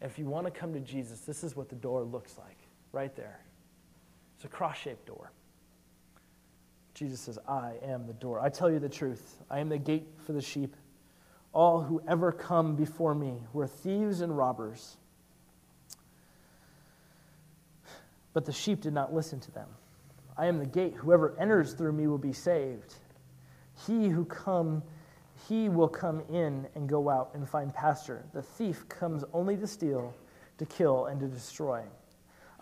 And 0.02 0.12
if 0.12 0.19
you 0.19 0.26
want 0.26 0.46
to 0.46 0.52
come 0.52 0.72
to 0.74 0.80
Jesus, 0.80 1.22
this 1.22 1.43
is 1.43 1.56
what 1.56 1.67
the 1.67 1.78
door 1.78 2.04
looks 2.04 2.38
like 2.38 2.60
right 2.91 3.15
there. 3.15 3.39
It's 4.36 4.46
a 4.46 4.50
cross 4.50 4.78
shaped 4.78 5.08
door. 5.08 5.32
Jesus 7.04 7.20
says, 7.20 7.38
I 7.50 7.74
am 7.84 8.08
the 8.08 8.13
door. 8.13 8.39
I 8.39 8.48
tell 8.48 8.72
you 8.72 8.80
the 8.80 8.88
truth. 8.88 9.36
I 9.52 9.60
am 9.60 9.68
the 9.68 9.78
gate 9.78 10.08
for 10.26 10.32
the 10.32 10.42
sheep. 10.42 10.74
All 11.52 11.82
who 11.82 12.02
ever 12.08 12.32
come 12.32 12.78
before 12.78 13.13
me 13.13 13.34
were 13.52 13.68
thieves 13.68 14.22
and 14.22 14.38
robbers. 14.38 14.96
But 18.32 18.46
the 18.46 18.54
sheep 18.54 18.80
did 18.80 18.94
not 18.94 19.13
listen 19.13 19.42
to 19.42 19.52
them. 19.52 19.68
I 20.38 20.46
am 20.46 20.60
the 20.60 20.66
gate. 20.66 20.94
Whoever 20.94 21.38
enters 21.38 21.74
through 21.74 21.92
me 21.92 22.08
will 22.08 22.18
be 22.18 22.32
saved. 22.32 22.96
He 23.86 24.08
who 24.08 24.24
come, 24.24 24.82
he 25.50 25.68
will 25.68 25.89
come 25.89 26.22
in 26.30 26.66
and 26.74 26.88
go 26.88 27.10
out 27.10 27.32
and 27.34 27.48
find 27.48 27.74
pasture. 27.74 28.24
The 28.34 28.42
thief 28.42 28.88
comes 28.88 29.26
only 29.34 29.58
to 29.58 29.68
steal, 29.68 30.16
to 30.58 30.66
kill, 30.66 31.08
and 31.08 31.20
to 31.20 31.28
destroy. 31.28 31.84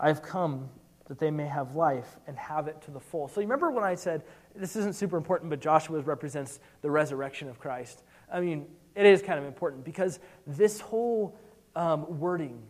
I 0.00 0.08
have 0.08 0.20
come 0.20 0.68
that 1.08 1.18
they 1.18 1.30
may 1.30 1.46
have 1.46 1.74
life 1.74 2.16
and 2.26 2.36
have 2.38 2.68
it 2.68 2.80
to 2.82 2.90
the 2.90 3.00
full. 3.00 3.28
So 3.28 3.40
you 3.40 3.46
remember 3.46 3.70
when 3.70 3.84
I 3.84 3.94
said 3.94 4.22
this 4.54 4.76
isn't 4.76 4.94
super 4.94 5.16
important, 5.16 5.50
but 5.50 5.60
Joshua 5.60 6.00
represents 6.00 6.60
the 6.80 6.90
resurrection 6.90 7.48
of 7.48 7.58
Christ. 7.58 8.02
I 8.32 8.40
mean, 8.40 8.66
it 8.94 9.06
is 9.06 9.22
kind 9.22 9.38
of 9.38 9.44
important 9.44 9.84
because 9.84 10.20
this 10.46 10.80
whole 10.80 11.36
um, 11.74 12.18
wording, 12.18 12.62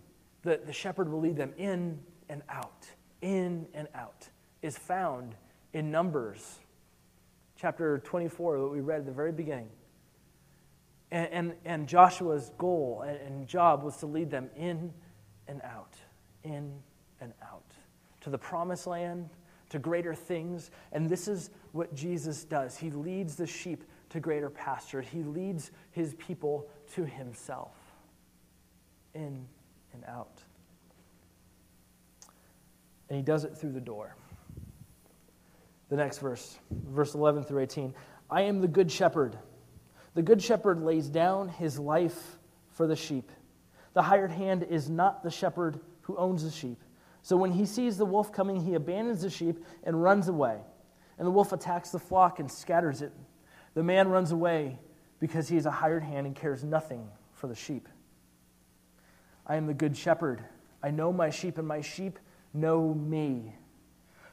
that 0.42 0.66
the 0.66 0.72
shepherd 0.72 1.10
will 1.10 1.20
lead 1.20 1.36
them 1.36 1.52
in 1.56 1.98
and 2.28 2.42
out, 2.48 2.86
in 3.20 3.66
and 3.74 3.88
out, 3.94 4.28
is 4.62 4.76
found 4.76 5.34
in 5.72 5.90
Numbers 5.90 6.58
chapter 7.56 7.98
24 7.98 8.58
that 8.58 8.66
we 8.66 8.80
read 8.80 9.00
at 9.00 9.06
the 9.06 9.12
very 9.12 9.32
beginning. 9.32 9.68
And, 11.10 11.28
and, 11.32 11.52
and 11.64 11.88
Joshua's 11.88 12.50
goal 12.58 13.04
and, 13.06 13.16
and 13.18 13.46
job 13.46 13.82
was 13.82 13.96
to 13.98 14.06
lead 14.06 14.30
them 14.30 14.50
in 14.56 14.92
and 15.46 15.60
out, 15.62 15.94
in 16.42 16.72
and 17.20 17.32
out, 17.42 17.71
to 18.22 18.30
the 18.30 18.38
promised 18.38 18.86
land, 18.86 19.28
to 19.68 19.78
greater 19.78 20.14
things. 20.14 20.70
And 20.92 21.08
this 21.08 21.28
is 21.28 21.50
what 21.72 21.94
Jesus 21.94 22.44
does. 22.44 22.76
He 22.76 22.90
leads 22.90 23.36
the 23.36 23.46
sheep 23.46 23.84
to 24.10 24.20
greater 24.20 24.50
pasture. 24.50 25.00
He 25.00 25.22
leads 25.22 25.70
his 25.90 26.14
people 26.14 26.68
to 26.94 27.04
himself, 27.04 27.74
in 29.14 29.46
and 29.92 30.04
out. 30.06 30.42
And 33.08 33.16
he 33.16 33.22
does 33.22 33.44
it 33.44 33.56
through 33.56 33.72
the 33.72 33.80
door. 33.80 34.16
The 35.88 35.96
next 35.96 36.18
verse, 36.18 36.58
verse 36.70 37.14
11 37.14 37.44
through 37.44 37.60
18. 37.60 37.94
I 38.30 38.42
am 38.42 38.60
the 38.60 38.68
good 38.68 38.90
shepherd. 38.90 39.36
The 40.14 40.22
good 40.22 40.42
shepherd 40.42 40.82
lays 40.82 41.08
down 41.08 41.48
his 41.48 41.78
life 41.78 42.38
for 42.70 42.86
the 42.86 42.96
sheep. 42.96 43.30
The 43.92 44.02
hired 44.02 44.30
hand 44.30 44.62
is 44.62 44.88
not 44.88 45.22
the 45.22 45.30
shepherd 45.30 45.80
who 46.02 46.16
owns 46.16 46.44
the 46.44 46.50
sheep. 46.50 46.80
So 47.22 47.36
when 47.36 47.52
he 47.52 47.64
sees 47.64 47.96
the 47.96 48.04
wolf 48.04 48.32
coming, 48.32 48.60
he 48.60 48.74
abandons 48.74 49.22
the 49.22 49.30
sheep 49.30 49.64
and 49.84 50.02
runs 50.02 50.28
away. 50.28 50.58
And 51.18 51.26
the 51.26 51.30
wolf 51.30 51.52
attacks 51.52 51.90
the 51.90 51.98
flock 51.98 52.40
and 52.40 52.50
scatters 52.50 53.00
it. 53.00 53.12
The 53.74 53.82
man 53.82 54.08
runs 54.08 54.32
away 54.32 54.78
because 55.20 55.48
he 55.48 55.56
is 55.56 55.66
a 55.66 55.70
hired 55.70 56.02
hand 56.02 56.26
and 56.26 56.34
cares 56.34 56.64
nothing 56.64 57.08
for 57.32 57.46
the 57.46 57.54
sheep. 57.54 57.88
I 59.46 59.56
am 59.56 59.66
the 59.66 59.74
good 59.74 59.96
shepherd. 59.96 60.42
I 60.82 60.90
know 60.90 61.12
my 61.12 61.30
sheep, 61.30 61.58
and 61.58 61.66
my 61.66 61.80
sheep 61.80 62.18
know 62.52 62.92
me. 62.92 63.54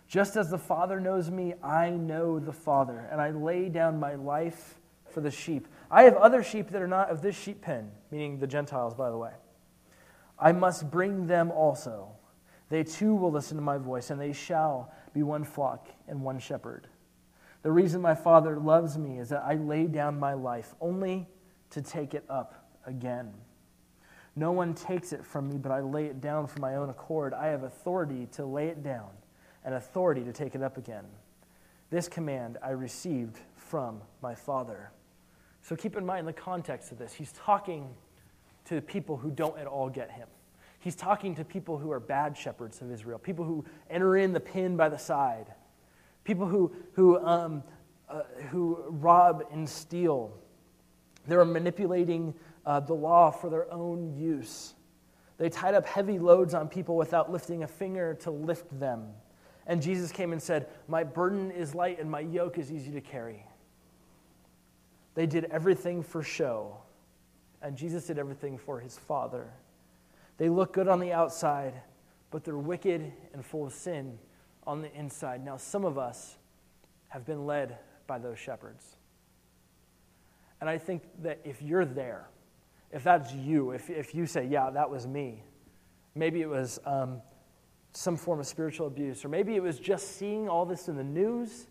Just 0.08 0.36
as 0.36 0.50
the 0.50 0.58
Father 0.58 1.00
knows 1.00 1.30
me, 1.30 1.54
I 1.64 1.92
know 1.92 2.40
the 2.40 2.54
Father, 2.54 3.08
and 3.12 3.22
I 3.22 3.30
lay 3.30 3.70
down 3.70 4.00
my 4.00 4.16
life 4.16 4.80
for 5.06 5.22
the 5.22 5.30
sheep. 5.30 5.68
I 5.92 6.04
have 6.04 6.16
other 6.16 6.44
sheep 6.44 6.72
that 6.72 6.82
are 6.82 6.88
not 6.88 7.12
of 7.12 7.22
this 7.22 7.38
sheep 7.38 7.62
pen, 7.62 7.92
meaning 8.10 8.40
the 8.40 8.48
Gentiles, 8.48 8.96
by 8.96 9.12
the 9.12 9.18
way. 9.18 9.34
I 10.40 10.52
must 10.52 10.90
bring 10.90 11.28
them 11.28 11.52
also. 11.52 12.16
They 12.70 12.84
too 12.84 13.16
will 13.16 13.32
listen 13.32 13.58
to 13.58 13.64
my 13.64 13.78
voice, 13.78 14.12
and 14.12 14.22
they 14.22 14.34
shall 14.34 14.94
be 15.14 15.24
one 15.24 15.44
flock 15.44 15.88
and 16.08 16.22
one 16.22 16.40
shepherd. 16.40 16.88
The 17.62 17.72
reason 17.72 18.02
my 18.02 18.16
Father 18.16 18.58
loves 18.58 18.98
me 18.98 19.20
is 19.20 19.30
that 19.30 19.44
I 19.44 19.56
lay 19.56 19.88
down 19.88 20.20
my 20.20 20.34
life 20.34 20.76
only 20.80 21.28
to 21.72 21.82
take 21.82 22.14
it 22.14 22.24
up 22.30 22.70
again. 22.86 23.34
No 24.36 24.52
one 24.52 24.74
takes 24.74 25.12
it 25.12 25.26
from 25.26 25.50
me, 25.50 25.58
but 25.58 25.72
I 25.72 25.82
lay 25.82 26.06
it 26.06 26.22
down 26.22 26.48
for 26.48 26.60
my 26.60 26.76
own 26.76 26.90
accord. 26.90 27.34
I 27.34 27.48
have 27.48 27.64
authority 27.64 28.28
to 28.34 28.46
lay 28.46 28.68
it 28.68 28.84
down 28.84 29.10
and 29.66 29.76
authority 29.76 30.24
to 30.24 30.32
take 30.32 30.56
it 30.56 30.62
up 30.62 30.78
again. 30.78 31.06
This 31.90 32.08
command 32.08 32.58
I 32.64 32.70
received 32.70 33.40
from 33.56 34.02
my 34.22 34.36
Father. 34.36 34.92
So 35.62 35.76
keep 35.76 35.98
in 35.98 36.06
mind 36.06 36.28
the 36.28 36.34
context 36.34 36.92
of 36.92 36.98
this. 36.98 37.14
He's 37.14 37.34
talking 37.34 37.90
to 38.66 38.80
people 38.82 39.18
who 39.18 39.32
don't 39.32 39.58
at 39.58 39.68
all 39.68 39.90
get 39.90 40.12
him. 40.12 40.28
He's 40.80 40.96
talking 40.96 41.36
to 41.36 41.44
people 41.44 41.78
who 41.78 41.92
are 41.92 42.00
bad 42.00 42.38
shepherds 42.38 42.82
of 42.82 42.92
Israel, 42.92 43.20
people 43.20 43.46
who 43.46 43.66
enter 43.90 44.18
in 44.18 44.32
the 44.32 44.40
pin 44.40 44.78
by 44.78 44.90
the 44.90 44.98
side, 44.98 45.54
people 46.24 46.48
who, 46.48 46.74
who, 46.94 47.18
um, 47.26 47.64
uh, 48.08 48.24
who 48.50 48.84
rob 48.88 49.44
and 49.52 49.68
steal. 49.68 50.34
They're 51.28 51.44
manipulating 51.44 52.34
uh, 52.66 52.80
the 52.80 52.94
law 52.94 53.30
for 53.30 53.50
their 53.50 53.72
own 53.74 54.16
use. 54.18 54.74
They 55.38 55.50
tied 55.50 55.76
up 55.76 55.86
heavy 55.86 56.18
loads 56.18 56.54
on 56.54 56.68
people 56.70 56.96
without 56.96 57.32
lifting 57.32 57.64
a 57.64 57.68
finger 57.68 58.14
to 58.22 58.32
lift 58.32 58.78
them. 58.80 59.08
And 59.68 59.82
Jesus 59.82 60.12
came 60.12 60.32
and 60.32 60.42
said, 60.42 60.68
My 60.88 61.04
burden 61.04 61.52
is 61.52 61.76
light 61.76 62.00
and 62.00 62.10
my 62.10 62.22
yoke 62.22 62.58
is 62.58 62.72
easy 62.72 62.92
to 62.92 63.02
carry. 63.02 63.46
They 65.16 65.26
did 65.26 65.46
everything 65.46 66.02
for 66.02 66.24
show, 66.24 66.78
and 67.62 67.76
Jesus 67.76 68.08
did 68.08 68.18
everything 68.18 68.58
for 68.58 68.80
his 68.80 68.98
Father. 68.98 69.50
They 70.40 70.50
look 70.50 70.74
good 70.74 70.88
on 70.88 71.02
the 71.02 71.12
outside, 71.12 71.74
but 72.32 72.46
they're 72.46 72.58
wicked 72.58 73.12
and 73.34 73.46
full 73.46 73.68
of 73.68 73.74
sin 73.74 74.18
on 74.66 74.82
the 74.82 74.92
inside. 74.96 75.44
Now, 75.44 75.58
some 75.58 75.84
of 75.84 75.98
us 75.98 76.38
have 77.10 77.26
been 77.26 77.46
led 77.46 77.78
by 78.08 78.20
those 78.20 78.40
shepherds. 78.40 78.96
And 80.62 80.70
I 80.70 80.78
think 80.78 81.04
that 81.24 81.40
if 81.44 81.62
you're 81.62 81.86
there, 81.86 82.30
if 82.92 83.04
that's 83.04 83.34
you, 83.34 83.72
if, 83.72 83.90
if 83.90 84.16
you 84.16 84.26
say, 84.26 84.46
yeah, 84.46 84.70
that 84.70 84.90
was 84.90 85.06
me, 85.06 85.44
maybe 86.16 86.42
it 86.42 86.50
was 86.50 86.80
um, 86.86 87.22
some 87.92 88.16
form 88.16 88.40
of 88.40 88.48
spiritual 88.48 88.88
abuse, 88.88 89.26
or 89.26 89.28
maybe 89.28 89.56
it 89.56 89.62
was 89.62 89.78
just 89.78 90.18
seeing 90.18 90.48
all 90.48 90.66
this 90.66 90.88
in 90.88 90.96
the 90.96 91.04
news 91.04 91.68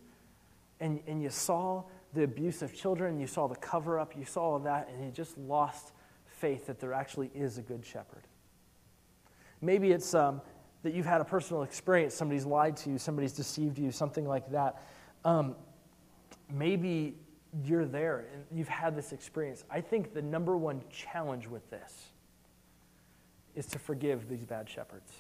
and, 0.80 1.00
and 1.06 1.22
you 1.22 1.30
saw 1.30 1.84
the 2.12 2.22
abuse 2.22 2.60
of 2.60 2.74
children, 2.74 3.18
you 3.18 3.26
saw 3.26 3.48
the 3.48 3.56
cover 3.56 3.98
up, 3.98 4.14
you 4.14 4.26
saw 4.26 4.52
all 4.52 4.58
that, 4.58 4.90
and 4.92 5.04
you 5.04 5.10
just 5.10 5.38
lost 5.38 5.92
faith 6.26 6.66
that 6.66 6.80
there 6.80 6.92
actually 6.92 7.30
is 7.34 7.56
a 7.56 7.62
good 7.62 7.84
shepherd. 7.84 8.22
Maybe 9.60 9.90
it's 9.90 10.14
um, 10.14 10.40
that 10.82 10.94
you've 10.94 11.06
had 11.06 11.20
a 11.20 11.24
personal 11.24 11.62
experience, 11.62 12.14
somebody's 12.14 12.46
lied 12.46 12.76
to 12.78 12.90
you, 12.90 12.98
somebody's 12.98 13.32
deceived 13.32 13.78
you, 13.78 13.90
something 13.90 14.26
like 14.26 14.50
that. 14.50 14.82
Um, 15.24 15.56
maybe 16.52 17.16
you're 17.64 17.84
there 17.84 18.26
and 18.32 18.44
you've 18.52 18.68
had 18.68 18.94
this 18.94 19.12
experience. 19.12 19.64
I 19.70 19.80
think 19.80 20.14
the 20.14 20.22
number 20.22 20.56
one 20.56 20.82
challenge 20.90 21.46
with 21.48 21.68
this 21.70 22.08
is 23.54 23.66
to 23.66 23.78
forgive 23.78 24.28
these 24.28 24.44
bad 24.44 24.68
shepherds. 24.68 25.12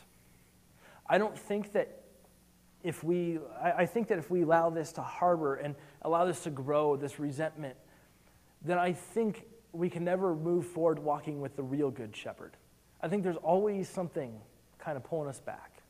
I 1.08 1.18
don't 1.18 1.36
think 1.36 1.72
that 1.72 2.02
if 2.84 3.02
we, 3.02 3.40
I 3.60 3.86
think 3.86 4.06
that 4.08 4.18
if 4.18 4.30
we 4.30 4.42
allow 4.42 4.70
this 4.70 4.92
to 4.92 5.02
harbor 5.02 5.56
and 5.56 5.74
allow 6.02 6.24
this 6.24 6.44
to 6.44 6.50
grow, 6.50 6.94
this 6.94 7.18
resentment, 7.18 7.76
then 8.62 8.78
I 8.78 8.92
think 8.92 9.44
we 9.72 9.90
can 9.90 10.04
never 10.04 10.34
move 10.34 10.66
forward 10.66 10.98
walking 10.98 11.40
with 11.40 11.56
the 11.56 11.62
real 11.62 11.90
good 11.90 12.14
shepherd. 12.14 12.56
I 13.00 13.08
think 13.08 13.22
there's 13.22 13.36
always 13.36 13.88
something 13.88 14.40
kind 14.78 14.96
of 14.96 15.04
pulling 15.04 15.28
us 15.28 15.40
back. 15.40 15.82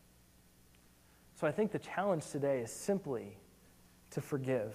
So 1.40 1.46
I 1.46 1.52
think 1.52 1.72
the 1.72 1.78
challenge 1.78 2.26
today 2.30 2.60
is 2.60 2.70
simply 2.70 3.36
to 4.10 4.20
forgive 4.20 4.74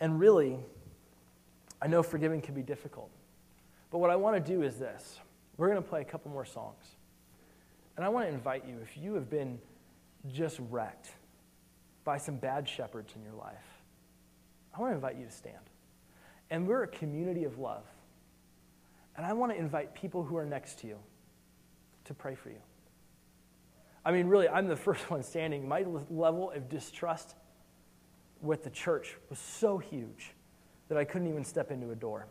and 0.00 0.18
really, 0.18 0.58
I 1.82 1.86
know 1.86 2.02
forgiving 2.02 2.40
can 2.40 2.54
be 2.54 2.62
difficult. 2.62 3.10
But 3.90 3.98
what 3.98 4.10
I 4.10 4.16
want 4.16 4.44
to 4.44 4.52
do 4.52 4.62
is 4.62 4.76
this 4.76 5.18
we're 5.56 5.68
going 5.68 5.82
to 5.82 5.88
play 5.88 6.00
a 6.00 6.04
couple 6.04 6.30
more 6.30 6.44
songs. 6.44 6.84
And 7.96 8.04
I 8.04 8.08
want 8.08 8.28
to 8.28 8.32
invite 8.32 8.64
you, 8.66 8.78
if 8.80 8.96
you 8.96 9.14
have 9.14 9.28
been 9.28 9.58
just 10.32 10.60
wrecked 10.70 11.10
by 12.04 12.16
some 12.16 12.36
bad 12.36 12.68
shepherds 12.68 13.14
in 13.16 13.22
your 13.22 13.32
life, 13.32 13.82
I 14.72 14.80
want 14.80 14.92
to 14.92 14.94
invite 14.94 15.16
you 15.16 15.24
to 15.24 15.32
stand. 15.32 15.56
And 16.50 16.66
we're 16.66 16.84
a 16.84 16.88
community 16.88 17.42
of 17.42 17.58
love. 17.58 17.82
And 19.18 19.26
I 19.26 19.32
want 19.32 19.50
to 19.50 19.58
invite 19.58 19.94
people 19.94 20.22
who 20.22 20.36
are 20.36 20.46
next 20.46 20.78
to 20.78 20.86
you 20.86 20.96
to 22.04 22.14
pray 22.14 22.36
for 22.36 22.50
you. 22.50 22.60
I 24.04 24.12
mean, 24.12 24.28
really, 24.28 24.48
I'm 24.48 24.68
the 24.68 24.76
first 24.86 25.10
one 25.10 25.24
standing. 25.24 25.68
My 25.68 25.84
level 26.08 26.52
of 26.52 26.68
distrust 26.68 27.34
with 28.40 28.62
the 28.62 28.70
church 28.70 29.16
was 29.28 29.40
so 29.40 29.76
huge 29.76 30.30
that 30.88 30.96
I 30.96 31.04
couldn't 31.04 31.28
even 31.28 31.44
step 31.44 31.72
into 31.72 31.90
a 31.90 31.96
door. 31.96 32.28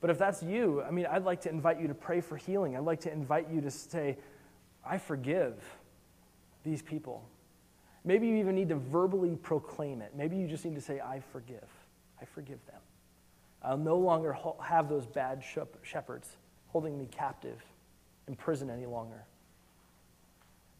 But 0.00 0.10
if 0.10 0.18
that's 0.18 0.42
you, 0.42 0.82
I 0.82 0.90
mean, 0.90 1.06
I'd 1.06 1.24
like 1.24 1.40
to 1.42 1.48
invite 1.48 1.80
you 1.80 1.86
to 1.86 1.94
pray 1.94 2.20
for 2.20 2.36
healing. 2.36 2.76
I'd 2.76 2.82
like 2.82 3.00
to 3.02 3.12
invite 3.12 3.48
you 3.48 3.60
to 3.60 3.70
say, 3.70 4.18
I 4.84 4.98
forgive 4.98 5.62
these 6.64 6.82
people. 6.82 7.24
Maybe 8.04 8.26
you 8.26 8.34
even 8.36 8.56
need 8.56 8.68
to 8.70 8.76
verbally 8.76 9.36
proclaim 9.36 10.02
it. 10.02 10.12
Maybe 10.16 10.36
you 10.36 10.48
just 10.48 10.64
need 10.64 10.74
to 10.74 10.80
say, 10.80 11.00
I 11.00 11.20
forgive. 11.32 11.70
I 12.20 12.24
forgive 12.24 12.58
them. 12.66 12.80
I'll 13.64 13.78
no 13.78 13.96
longer 13.96 14.36
have 14.62 14.88
those 14.88 15.06
bad 15.06 15.42
shepherds 15.82 16.36
holding 16.68 16.98
me 16.98 17.08
captive 17.10 17.62
in 18.28 18.36
prison 18.36 18.68
any 18.68 18.86
longer. 18.86 19.24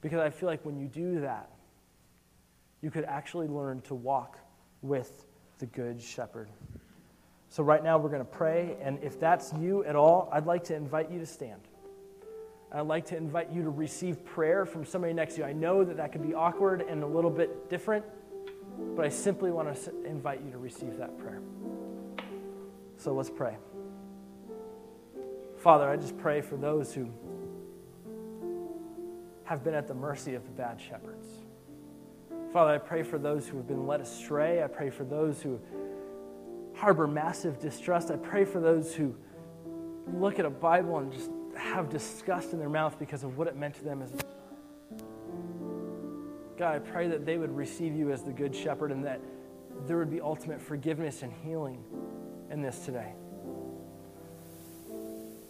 Because 0.01 0.19
I 0.21 0.31
feel 0.31 0.49
like 0.49 0.65
when 0.65 0.77
you 0.77 0.87
do 0.87 1.21
that, 1.21 1.51
you 2.83 2.91
could 2.91 3.05
actually 3.05 3.49
learn 3.49 3.81
to 3.83 3.95
walk 3.95 4.39
with 4.83 5.25
the 5.59 5.67
Good 5.67 6.03
Shepherd. 6.03 6.51
So, 7.49 7.63
right 7.63 7.83
now, 7.83 7.97
we're 7.97 8.11
going 8.11 8.21
to 8.21 8.27
pray. 8.27 8.77
And 8.83 8.99
if 9.03 9.19
that's 9.19 9.53
you 9.55 9.85
at 9.85 9.97
all, 9.97 10.29
I'd 10.33 10.45
like 10.45 10.65
to 10.65 10.75
invite 10.75 11.11
you 11.11 11.19
to 11.21 11.27
stand. 11.27 11.61
I'd 12.73 12.81
like 12.81 13.07
to 13.07 13.17
invite 13.17 13.51
you 13.53 13.63
to 13.63 13.71
receive 13.71 14.25
prayer 14.25 14.67
from 14.67 14.85
somebody 14.85 15.15
next 15.15 15.35
to 15.35 15.43
you. 15.43 15.47
I 15.47 15.53
know 15.53 15.85
that 15.85 15.97
that 15.97 16.13
can 16.13 16.21
be 16.21 16.35
awkward 16.35 16.83
and 16.83 17.03
a 17.03 17.07
little 17.07 17.31
bit 17.31 17.71
different, 17.71 18.05
but 18.97 19.07
I 19.07 19.09
simply 19.09 19.53
want 19.53 19.75
to 19.75 20.05
invite 20.05 20.43
you 20.45 20.51
to 20.51 20.59
receive 20.59 20.99
that 20.99 21.17
prayer. 21.17 21.41
So 23.05 23.13
let's 23.13 23.29
pray. 23.29 23.59
Father, 25.59 25.91
I 25.91 25.95
just 25.95 26.17
pray 26.17 26.41
for 26.41 26.57
those 26.57 26.95
who 26.95 27.11
have 29.45 29.63
been 29.63 29.75
at 29.75 29.87
the 29.87 29.93
mercy 29.93 30.35
of 30.35 30.43
the 30.45 30.51
bad 30.53 30.81
shepherds. 30.81 31.29
Father, 32.51 32.71
I 32.73 32.79
pray 32.79 33.03
for 33.03 33.19
those 33.19 33.47
who 33.47 33.59
have 33.59 33.69
been 33.69 33.87
led 33.87 34.01
astray. 34.01 34.63
I 34.63 34.69
pray 34.69 34.89
for 34.89 35.05
those 35.05 35.43
who 35.43 35.61
harbor 36.75 37.07
massive 37.07 37.61
distrust. 37.61 38.11
I 38.11 38.17
pray 38.17 38.47
for 38.47 38.59
those 38.59 38.95
who 38.95 39.15
look 40.15 40.39
at 40.39 40.47
a 40.47 40.51
Bible 40.51 40.97
and 40.97 41.13
just 41.13 41.31
have 41.59 41.91
disgust 41.91 42.55
in 42.55 42.59
their 42.59 42.71
mouth 42.71 42.99
because 42.99 43.23
of 43.23 43.37
what 43.37 43.49
it 43.49 43.55
meant 43.55 43.75
to 43.75 43.85
them 43.85 44.01
as 44.01 44.13
God, 46.57 46.75
I 46.75 46.79
pray 46.79 47.07
that 47.09 47.27
they 47.27 47.37
would 47.37 47.55
receive 47.55 47.95
you 47.95 48.13
as 48.13 48.23
the 48.23 48.33
good 48.33 48.57
shepherd 48.57 48.93
and 48.93 49.05
that 49.05 49.21
there 49.87 49.99
would 49.99 50.11
be 50.11 50.23
ultimate 50.23 50.63
forgiveness 50.63 51.21
and 51.21 51.31
healing 51.45 51.85
in 52.55 52.63
this 52.63 52.87
today. 52.87 53.13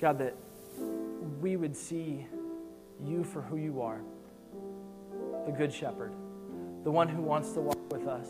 God, 0.00 0.18
that 0.18 0.34
we 1.40 1.56
would 1.56 1.76
see 1.76 2.26
you 3.04 3.22
for 3.22 3.42
who 3.42 3.56
you 3.56 3.80
are, 3.82 4.00
the 5.46 5.52
good 5.52 5.72
shepherd 5.72 6.12
the 6.84 6.90
one 6.90 7.08
who 7.08 7.22
wants 7.22 7.52
to 7.52 7.60
walk 7.60 7.90
with 7.90 8.06
us, 8.06 8.28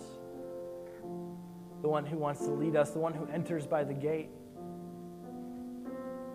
the 1.82 1.88
one 1.88 2.06
who 2.06 2.16
wants 2.16 2.40
to 2.42 2.52
lead 2.52 2.76
us, 2.76 2.90
the 2.90 3.00
one 3.00 3.12
who 3.12 3.26
enters 3.26 3.66
by 3.66 3.82
the 3.82 3.92
gate, 3.92 4.30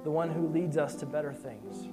the 0.04 0.12
one 0.12 0.30
who 0.30 0.48
leads 0.50 0.78
us 0.78 0.96
to 0.96 1.06
better 1.06 1.32
things. 1.32 1.88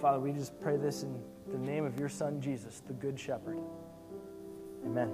Father, 0.00 0.20
we 0.20 0.32
just 0.32 0.58
pray 0.60 0.76
this 0.76 1.02
in 1.02 1.20
the 1.50 1.58
name 1.58 1.84
of 1.84 1.98
your 1.98 2.08
Son, 2.08 2.40
Jesus, 2.40 2.82
the 2.86 2.94
Good 2.94 3.18
Shepherd. 3.18 3.58
Amen. 4.84 5.10